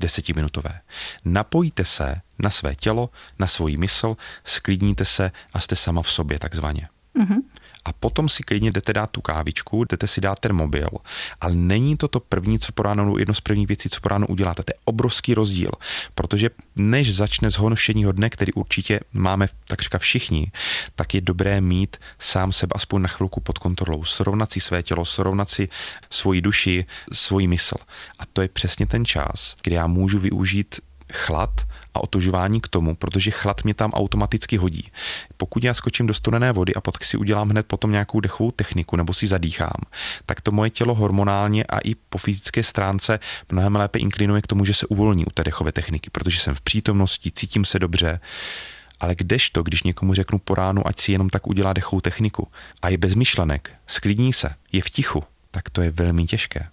desetiminutové. 0.01 0.81
Napojíte 1.25 1.85
se 1.85 2.21
na 2.39 2.51
své 2.51 2.75
tělo, 2.75 3.11
na 3.39 3.47
svoji 3.47 3.77
mysl, 3.77 4.17
sklidníte 4.45 5.05
se 5.05 5.31
a 5.53 5.61
jste 5.61 5.77
sama 5.77 6.03
v 6.03 6.13
sobě 6.13 6.39
takzvaně. 6.39 6.89
Mm-hmm 7.17 7.41
a 7.85 7.93
potom 7.93 8.29
si 8.29 8.43
klidně 8.43 8.73
jdete 8.73 8.93
dát 8.93 9.11
tu 9.11 9.21
kávičku, 9.21 9.85
jdete 9.85 10.07
si 10.07 10.21
dát 10.21 10.39
ten 10.39 10.53
mobil, 10.53 10.89
ale 11.41 11.55
není 11.55 11.97
to 11.97 12.09
to 12.09 12.21
první, 12.21 12.59
co 12.59 12.73
po 12.73 12.83
ránu, 12.83 13.19
jedno 13.19 13.35
z 13.35 13.41
prvních 13.41 13.67
věcí, 13.67 13.89
co 13.89 14.01
po 14.01 14.09
ránu 14.09 14.27
uděláte. 14.27 14.63
To 14.63 14.71
je 14.71 14.81
obrovský 14.85 15.35
rozdíl, 15.35 15.71
protože 16.15 16.51
než 16.77 17.17
začne 17.17 17.51
zhonošení 17.51 18.05
dne, 18.13 18.31
který 18.31 18.53
určitě 18.53 19.01
máme 19.13 19.49
tak 19.69 19.83
říkat 19.83 20.03
všichni, 20.03 20.53
tak 20.95 21.15
je 21.15 21.21
dobré 21.21 21.61
mít 21.61 21.97
sám 22.19 22.53
sebe 22.53 22.73
aspoň 22.75 23.03
na 23.03 23.09
chvilku 23.09 23.41
pod 23.41 23.59
kontrolou, 23.59 24.05
srovnat 24.05 24.53
si 24.53 24.61
své 24.61 24.83
tělo, 24.83 25.05
srovnat 25.05 25.49
si 25.49 25.69
svoji 26.11 26.41
duši, 26.41 26.85
svoji 27.13 27.47
mysl. 27.47 27.77
A 28.19 28.27
to 28.27 28.43
je 28.43 28.49
přesně 28.49 28.87
ten 28.87 29.05
čas, 29.05 29.57
kdy 29.63 29.75
já 29.75 29.87
můžu 29.87 30.19
využít 30.19 30.81
chlad 31.13 31.51
a 31.95 32.03
otužování 32.03 32.61
k 32.61 32.69
tomu, 32.69 32.97
protože 32.97 33.31
chlad 33.31 33.65
mě 33.65 33.75
tam 33.75 33.91
automaticky 33.93 34.57
hodí. 34.57 34.91
Pokud 35.37 35.65
já 35.65 35.75
skočím 35.75 36.07
do 36.07 36.15
studené 36.15 36.53
vody 36.53 36.75
a 36.75 36.81
pak 36.81 37.05
si 37.05 37.17
udělám 37.17 37.49
hned 37.49 37.67
potom 37.67 37.91
nějakou 37.91 38.21
dechovou 38.21 38.51
techniku 38.51 38.97
nebo 38.97 39.13
si 39.13 39.27
zadýchám, 39.27 39.81
tak 40.27 40.41
to 40.41 40.53
moje 40.53 40.71
tělo 40.71 40.95
hormonálně 40.95 41.65
a 41.65 41.79
i 41.79 41.95
po 41.95 42.19
fyzické 42.19 42.63
stránce 42.63 43.19
mnohem 43.53 43.77
lépe 43.77 43.99
inklinuje 43.99 44.43
k 44.43 44.47
tomu, 44.47 44.65
že 44.65 44.75
se 44.75 44.87
uvolní 44.87 45.27
u 45.27 45.31
té 45.31 45.45
dechové 45.45 45.73
techniky, 45.73 46.11
protože 46.11 46.41
jsem 46.41 46.55
v 46.55 46.61
přítomnosti, 46.61 47.31
cítím 47.31 47.65
se 47.65 47.79
dobře. 47.79 48.21
Ale 49.01 49.15
kdežto, 49.15 49.63
když 49.63 49.83
někomu 49.83 50.15
řeknu 50.15 50.39
po 50.39 50.55
ránu, 50.55 50.87
ať 50.87 51.01
si 51.01 51.13
jenom 51.13 51.29
tak 51.29 51.47
udělá 51.47 51.73
dechovou 51.73 52.01
techniku 52.01 52.49
a 52.83 52.89
je 52.89 52.99
bez 52.99 53.15
myšlenek, 53.15 53.71
sklidní 53.87 54.33
se, 54.33 54.55
je 54.73 54.83
v 54.83 54.91
tichu, 54.91 55.25
tak 55.51 55.71
to 55.71 55.83
je 55.83 55.91
velmi 55.91 56.25
těžké. 56.27 56.69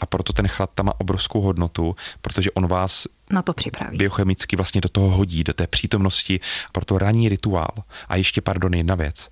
A 0.00 0.06
proto 0.06 0.32
ten 0.32 0.48
chlad 0.48 0.70
tam 0.74 0.86
má 0.86 0.92
obrovskou 1.00 1.40
hodnotu, 1.40 1.96
protože 2.20 2.50
on 2.50 2.66
vás 2.66 3.06
na 3.30 3.42
to 3.42 3.52
připraví. 3.52 3.98
Biochemicky 3.98 4.56
vlastně 4.56 4.80
do 4.80 4.88
toho 4.88 5.10
hodí, 5.10 5.44
do 5.44 5.52
té 5.52 5.66
přítomnosti, 5.66 6.40
proto 6.72 6.98
ranní 6.98 7.28
rituál. 7.28 7.70
A 8.08 8.16
ještě, 8.16 8.40
pardon, 8.40 8.74
jedna 8.74 8.94
věc. 8.94 9.28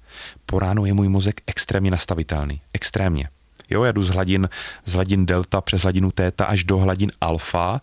Po 0.46 0.58
ránu 0.58 0.86
je 0.86 0.94
můj 0.94 1.08
mozek 1.08 1.40
extrémně 1.46 1.90
nastavitelný. 1.90 2.60
Extrémně. 2.72 3.28
Jo, 3.70 3.84
já 3.84 3.92
jdu 3.92 4.02
z 4.02 4.08
hladin, 4.08 4.48
z 4.84 4.92
hladin 4.92 5.26
delta 5.26 5.60
přes 5.60 5.82
hladinu 5.82 6.10
téta 6.10 6.44
až 6.44 6.64
do 6.64 6.78
hladin 6.78 7.12
alfa 7.20 7.80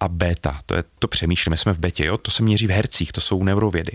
a 0.00 0.08
beta. 0.08 0.60
To 0.66 0.74
je 0.74 0.84
to 0.98 1.08
přemýšlíme, 1.08 1.56
jsme 1.56 1.72
v 1.72 1.78
betě, 1.78 2.04
jo? 2.04 2.16
to 2.16 2.30
se 2.30 2.42
měří 2.42 2.66
v 2.66 2.70
hercích, 2.70 3.12
to 3.12 3.20
jsou 3.20 3.44
neurovědy. 3.44 3.92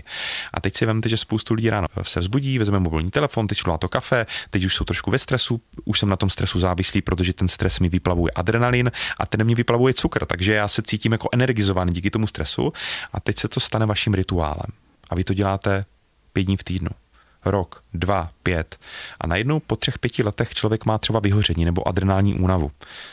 A 0.54 0.60
teď 0.60 0.76
si 0.76 0.86
vemte, 0.86 1.08
že 1.08 1.16
spoustu 1.16 1.54
lidí 1.54 1.70
ráno 1.70 1.86
se 2.02 2.20
vzbudí, 2.20 2.58
vezme 2.58 2.80
mobilní 2.80 3.10
telefon, 3.10 3.46
teď 3.46 3.58
to 3.78 3.88
kafe, 3.88 4.26
teď 4.50 4.64
už 4.64 4.74
jsou 4.74 4.84
trošku 4.84 5.10
ve 5.10 5.18
stresu, 5.18 5.60
už 5.84 5.98
jsem 5.98 6.08
na 6.08 6.16
tom 6.16 6.30
stresu 6.30 6.58
závislý, 6.58 7.02
protože 7.02 7.32
ten 7.32 7.48
stres 7.48 7.80
mi 7.80 7.88
vyplavuje 7.88 8.30
adrenalin 8.34 8.92
a 9.18 9.26
ten 9.26 9.44
mi 9.44 9.54
vyplavuje 9.54 9.94
cukr, 9.94 10.26
takže 10.26 10.52
já 10.52 10.68
se 10.68 10.82
cítím 10.82 11.12
jako 11.12 11.28
energizovaný 11.32 11.92
díky 11.92 12.10
tomu 12.10 12.26
stresu 12.26 12.72
a 13.12 13.20
teď 13.20 13.38
se 13.38 13.48
to 13.48 13.60
stane 13.60 13.86
vaším 13.86 14.14
rituálem. 14.14 14.70
A 15.10 15.14
vy 15.14 15.24
to 15.24 15.34
děláte 15.34 15.84
pět 16.32 16.44
dní 16.44 16.56
v 16.56 16.64
týdnu 16.64 16.90
rok, 17.44 17.84
dva, 17.94 18.30
pět. 18.42 18.78
A 19.20 19.26
najednou 19.26 19.60
po 19.60 19.76
třech, 19.76 19.98
pěti 19.98 20.22
letech 20.22 20.54
člověk 20.54 20.84
má 20.84 20.98
třeba 20.98 21.20
vyhoření 21.20 21.64
nebo 21.64 21.88
adrenální 21.88 22.34
únavu. 22.34 22.70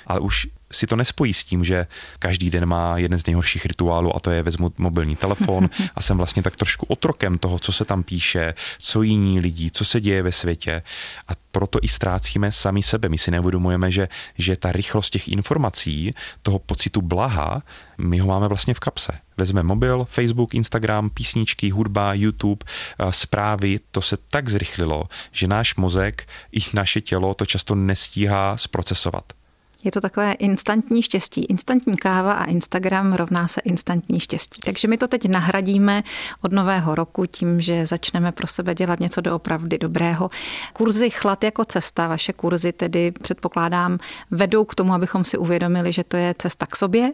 Ale 0.08 0.20
už 0.20 0.48
si 0.72 0.88
to 0.88 0.96
nespojí 0.96 1.34
s 1.34 1.44
tím, 1.44 1.64
že 1.64 1.88
každý 2.20 2.50
den 2.50 2.66
má 2.66 2.98
jeden 2.98 3.20
z 3.20 3.26
nejhorších 3.26 3.66
rituálů 3.66 4.16
a 4.16 4.20
to 4.20 4.32
je 4.32 4.44
vezmu 4.44 4.72
mobilní 4.78 5.16
telefon 5.16 5.70
a 5.96 6.02
jsem 6.02 6.18
vlastně 6.18 6.44
tak 6.44 6.56
trošku 6.56 6.86
otrokem 6.86 7.38
toho, 7.38 7.60
co 7.60 7.72
se 7.72 7.86
tam 7.86 8.04
píše, 8.04 8.54
co 8.78 9.02
jiní 9.02 9.40
lidi, 9.40 9.72
co 9.72 9.86
se 9.86 10.02
děje 10.02 10.24
ve 10.24 10.32
světě 10.32 10.82
a 11.28 11.32
proto 11.52 11.80
i 11.82 11.88
ztrácíme 11.88 12.52
sami 12.52 12.84
sebe. 12.84 13.10
My 13.10 13.18
si 13.18 13.32
neuvědomujeme, 13.32 13.92
že, 13.92 14.08
že 14.38 14.56
ta 14.56 14.72
rychlost 14.72 15.10
těch 15.10 15.28
informací, 15.28 16.14
toho 16.42 16.60
pocitu 16.60 17.02
blaha, 17.02 17.64
my 17.98 18.20
ho 18.20 18.28
máme 18.28 18.48
vlastně 18.48 18.74
v 18.74 18.80
kapse. 18.80 19.20
Vezme 19.38 19.64
mobil, 19.64 20.06
Facebook, 20.10 20.54
Instagram, 20.54 21.10
písničky, 21.10 21.70
hudba, 21.70 22.14
YouTube, 22.14 22.66
zprávy, 23.10 23.80
to 23.92 24.02
se 24.02 24.18
tak 24.18 24.50
zrychlilo, 24.50 25.04
že 25.32 25.48
náš 25.48 25.76
mozek 25.76 26.28
i 26.52 26.60
naše 26.74 27.02
tělo 27.02 27.34
to 27.34 27.46
často 27.46 27.76
nestíhá 27.76 28.58
zprocesovat. 28.58 29.39
Je 29.84 29.92
to 29.92 30.02
takové 30.02 30.34
instantní 30.34 31.04
štěstí. 31.04 31.46
Instantní 31.46 31.96
káva 31.96 32.34
a 32.34 32.46
Instagram 32.46 33.14
rovná 33.14 33.48
se 33.48 33.62
instantní 33.62 34.20
štěstí. 34.20 34.62
Takže 34.66 34.88
my 34.88 34.98
to 34.98 35.08
teď 35.08 35.28
nahradíme 35.28 36.04
od 36.42 36.52
nového 36.52 36.96
roku 36.96 37.26
tím, 37.26 37.62
že 37.62 37.86
začneme 37.86 38.32
pro 38.32 38.48
sebe 38.48 38.76
dělat 38.76 39.00
něco 39.00 39.22
doopravdy 39.22 39.78
dobrého. 39.78 40.30
Kurzy 40.74 41.10
Chlad 41.10 41.44
jako 41.44 41.66
cesta, 41.66 42.08
vaše 42.08 42.34
kurzy 42.34 42.72
tedy 42.72 43.12
předpokládám 43.12 43.98
vedou 44.32 44.66
k 44.66 44.76
tomu, 44.76 44.94
abychom 44.94 45.26
si 45.26 45.38
uvědomili, 45.38 45.94
že 45.94 46.04
to 46.04 46.18
je 46.18 46.36
cesta 46.38 46.66
k 46.66 46.76
sobě 46.76 47.14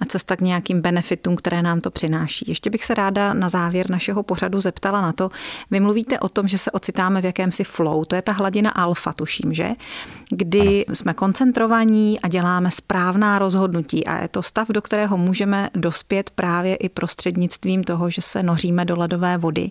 a 0.00 0.04
cesta 0.04 0.36
k 0.36 0.40
nějakým 0.40 0.80
benefitům, 0.80 1.36
které 1.36 1.62
nám 1.62 1.80
to 1.80 1.90
přináší. 1.90 2.44
Ještě 2.48 2.70
bych 2.70 2.84
se 2.84 2.94
ráda 2.94 3.34
na 3.34 3.48
závěr 3.48 3.90
našeho 3.90 4.22
pořadu 4.22 4.60
zeptala 4.60 5.00
na 5.00 5.12
to, 5.12 5.30
vy 5.70 5.80
mluvíte 5.80 6.18
o 6.18 6.28
tom, 6.28 6.48
že 6.48 6.58
se 6.58 6.70
ocitáme 6.70 7.20
v 7.20 7.24
jakémsi 7.24 7.64
flow, 7.64 8.04
to 8.04 8.16
je 8.16 8.22
ta 8.22 8.32
hladina 8.32 8.70
alfa, 8.70 9.12
tuším, 9.12 9.54
že? 9.54 9.70
Kdy 10.30 10.86
ano. 10.86 10.94
jsme 10.94 11.14
koncentrovaní, 11.14 12.03
a 12.22 12.28
děláme 12.28 12.70
správná 12.70 13.38
rozhodnutí. 13.38 14.06
A 14.06 14.22
je 14.22 14.28
to 14.28 14.42
stav, 14.42 14.68
do 14.68 14.82
kterého 14.82 15.16
můžeme 15.16 15.70
dospět 15.74 16.30
právě 16.30 16.76
i 16.76 16.88
prostřednictvím 16.88 17.84
toho, 17.84 18.10
že 18.10 18.22
se 18.22 18.42
noříme 18.42 18.84
do 18.84 18.96
ledové 18.96 19.38
vody 19.38 19.70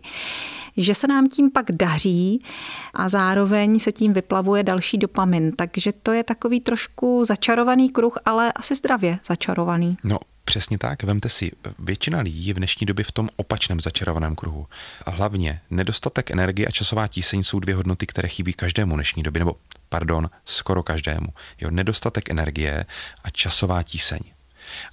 že 0.78 0.96
se 0.96 1.08
nám 1.08 1.30
tím 1.30 1.52
pak 1.52 1.72
daří 1.72 2.46
a 2.94 3.10
zároveň 3.10 3.80
se 3.80 3.92
tím 3.92 4.14
vyplavuje 4.14 4.64
další 4.64 4.98
dopamin. 4.98 5.52
Takže 5.52 5.92
to 6.04 6.12
je 6.12 6.24
takový 6.24 6.60
trošku 6.60 7.26
začarovaný 7.26 7.90
kruh, 7.90 8.18
ale 8.26 8.52
asi 8.52 8.76
zdravě 8.76 9.20
začarovaný. 9.26 9.98
No, 10.04 10.18
Přesně 10.46 10.78
tak, 10.78 11.04
vemte 11.04 11.30
si, 11.30 11.52
většina 11.80 12.20
lidí 12.20 12.48
je 12.48 12.54
v 12.54 12.58
dnešní 12.58 12.86
době 12.86 13.06
v 13.06 13.12
tom 13.12 13.30
opačném 13.36 13.80
začarovaném 13.80 14.36
kruhu. 14.36 14.68
A 15.06 15.12
hlavně 15.12 15.62
nedostatek 15.70 16.32
energie 16.32 16.68
a 16.68 16.72
časová 16.72 17.08
tíseň 17.08 17.44
jsou 17.44 17.60
dvě 17.60 17.76
hodnoty, 17.76 18.08
které 18.08 18.28
chybí 18.28 18.54
každému 18.54 18.96
dnešní 18.96 19.24
době, 19.24 19.40
nebo 19.40 19.56
pardon, 19.90 20.30
skoro 20.46 20.84
každému. 20.84 21.28
Jo, 21.62 21.72
nedostatek 21.72 22.30
energie 22.30 22.86
a 23.24 23.30
časová 23.30 23.84
tíseň. 23.84 24.20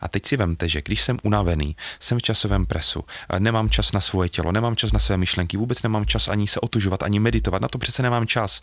A 0.01 0.09
teď 0.09 0.27
si 0.27 0.37
vemte, 0.37 0.69
že 0.69 0.83
když 0.83 1.03
jsem 1.03 1.19
unavený, 1.23 1.77
jsem 2.01 2.19
v 2.19 2.23
časovém 2.23 2.67
presu, 2.67 3.05
nemám 3.39 3.71
čas 3.71 3.93
na 3.93 4.01
svoje 4.01 4.29
tělo, 4.29 4.53
nemám 4.53 4.77
čas 4.77 4.93
na 4.93 4.99
své 4.99 5.17
myšlenky, 5.17 5.57
vůbec 5.57 5.83
nemám 5.83 6.07
čas 6.07 6.29
ani 6.29 6.47
se 6.47 6.61
otužovat, 6.61 7.03
ani 7.03 7.21
meditovat, 7.21 7.63
na 7.63 7.69
to 7.69 7.79
přece 7.79 8.03
nemám 8.03 8.27
čas. 8.27 8.61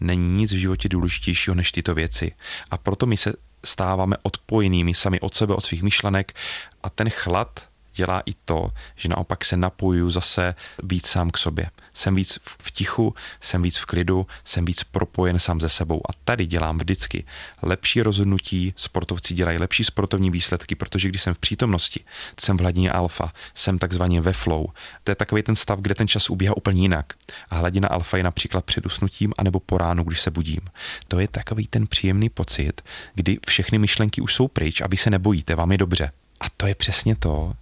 Není 0.00 0.36
nic 0.36 0.52
v 0.52 0.56
životě 0.56 0.88
důležitějšího 0.88 1.54
než 1.54 1.72
tyto 1.72 1.94
věci. 1.94 2.32
A 2.70 2.78
proto 2.78 3.06
my 3.06 3.16
se 3.16 3.32
stáváme 3.64 4.16
odpojenými 4.22 4.94
sami 4.94 5.20
od 5.20 5.34
sebe, 5.34 5.54
od 5.54 5.64
svých 5.64 5.82
myšlenek 5.82 6.34
a 6.82 6.90
ten 6.90 7.10
chlad 7.10 7.68
dělá 7.94 8.22
i 8.26 8.32
to, 8.44 8.70
že 8.96 9.08
naopak 9.08 9.44
se 9.44 9.56
napojuju 9.56 10.10
zase 10.10 10.54
víc 10.82 11.06
sám 11.06 11.30
k 11.30 11.38
sobě. 11.38 11.66
Jsem 11.96 12.14
víc 12.14 12.38
v 12.44 12.70
tichu, 12.70 13.14
jsem 13.40 13.62
víc 13.62 13.76
v 13.76 13.86
klidu, 13.86 14.26
jsem 14.44 14.64
víc 14.64 14.84
propojen 14.84 15.38
sám 15.38 15.60
ze 15.60 15.68
sebou 15.68 16.00
a 16.08 16.12
tady 16.24 16.46
dělám 16.46 16.78
vždycky 16.78 17.24
lepší 17.62 18.02
rozhodnutí, 18.02 18.74
sportovci 18.76 19.34
dělají 19.34 19.58
lepší 19.58 19.84
sportovní 19.84 20.30
výsledky, 20.30 20.74
protože 20.74 21.08
když 21.08 21.22
jsem 21.22 21.34
v 21.34 21.38
přítomnosti, 21.38 22.04
jsem 22.40 22.56
v 22.56 22.60
hladině 22.60 22.92
alfa, 22.92 23.32
jsem 23.54 23.78
takzvaně 23.78 24.20
ve 24.20 24.32
flow. 24.32 24.66
To 25.04 25.10
je 25.10 25.14
takový 25.14 25.42
ten 25.42 25.56
stav, 25.56 25.78
kde 25.80 25.94
ten 25.94 26.08
čas 26.08 26.30
ubíhá 26.30 26.56
úplně 26.56 26.82
jinak. 26.82 27.12
A 27.50 27.56
hladina 27.56 27.88
alfa 27.88 28.16
je 28.16 28.22
například 28.22 28.64
před 28.64 28.86
usnutím 28.86 29.32
anebo 29.38 29.60
po 29.60 29.78
ránu, 29.78 30.04
když 30.04 30.20
se 30.20 30.30
budím. 30.30 30.60
To 31.08 31.20
je 31.20 31.28
takový 31.28 31.66
ten 31.66 31.86
příjemný 31.86 32.28
pocit, 32.28 32.82
kdy 33.14 33.38
všechny 33.46 33.78
myšlenky 33.78 34.20
už 34.20 34.34
jsou 34.34 34.48
pryč 34.48 34.80
a 34.80 34.86
vy 34.86 34.96
se 34.96 35.10
nebojíte, 35.10 35.54
vám 35.54 35.72
je 35.72 35.78
dobře. 35.78 36.10
A 36.40 36.44
to 36.56 36.66
je 36.66 36.74
přesně 36.74 37.16
to, 37.16 37.52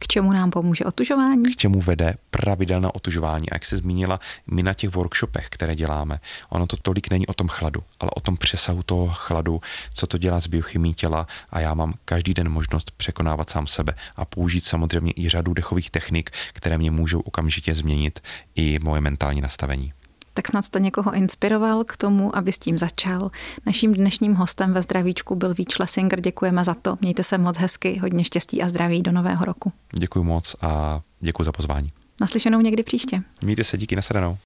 k 0.00 0.06
čemu 0.06 0.32
nám 0.32 0.50
pomůže 0.50 0.84
otužování? 0.84 1.54
K 1.54 1.56
čemu 1.56 1.80
vede 1.80 2.14
pravidelné 2.30 2.88
otužování. 2.88 3.50
A 3.50 3.54
jak 3.54 3.66
se 3.66 3.76
zmínila, 3.76 4.20
my 4.46 4.62
na 4.62 4.74
těch 4.74 4.90
workshopech, 4.90 5.48
které 5.48 5.74
děláme, 5.74 6.20
ono 6.48 6.66
to 6.66 6.76
tolik 6.76 7.10
není 7.10 7.26
o 7.26 7.34
tom 7.34 7.48
chladu, 7.48 7.80
ale 8.00 8.10
o 8.16 8.20
tom 8.20 8.36
přesahu 8.36 8.82
toho 8.82 9.08
chladu, 9.08 9.60
co 9.94 10.06
to 10.06 10.18
dělá 10.18 10.40
s 10.40 10.46
biochymí 10.46 10.94
těla 10.94 11.26
a 11.50 11.60
já 11.60 11.74
mám 11.74 11.94
každý 12.04 12.34
den 12.34 12.48
možnost 12.48 12.90
překonávat 12.90 13.50
sám 13.50 13.66
sebe 13.66 13.94
a 14.16 14.24
použít 14.24 14.64
samozřejmě 14.64 15.12
i 15.16 15.28
řadu 15.28 15.54
dechových 15.54 15.90
technik, 15.90 16.30
které 16.52 16.78
mě 16.78 16.90
můžou 16.90 17.20
okamžitě 17.20 17.74
změnit 17.74 18.20
i 18.54 18.78
moje 18.82 19.00
mentální 19.00 19.40
nastavení 19.40 19.92
tak 20.40 20.48
snad 20.48 20.64
jste 20.64 20.80
někoho 20.80 21.12
inspiroval 21.14 21.84
k 21.84 21.96
tomu, 21.96 22.36
aby 22.36 22.52
s 22.52 22.58
tím 22.58 22.78
začal. 22.78 23.30
Naším 23.66 23.94
dnešním 23.94 24.34
hostem 24.34 24.72
ve 24.72 24.82
zdravíčku 24.82 25.34
byl 25.34 25.54
Víč 25.54 25.78
Lesinger. 25.78 26.20
Děkujeme 26.20 26.64
za 26.64 26.74
to. 26.74 26.98
Mějte 27.00 27.24
se 27.24 27.38
moc 27.38 27.58
hezky, 27.58 27.98
hodně 27.98 28.24
štěstí 28.24 28.62
a 28.62 28.68
zdraví 28.68 29.02
do 29.02 29.12
nového 29.12 29.44
roku. 29.44 29.72
Děkuji 29.92 30.22
moc 30.22 30.56
a 30.60 31.00
děkuji 31.20 31.44
za 31.44 31.52
pozvání. 31.52 31.88
Naslyšenou 32.20 32.60
někdy 32.60 32.82
příště. 32.82 33.22
Mějte 33.42 33.64
se, 33.64 33.78
díky, 33.78 33.96
nasledanou. 33.96 34.38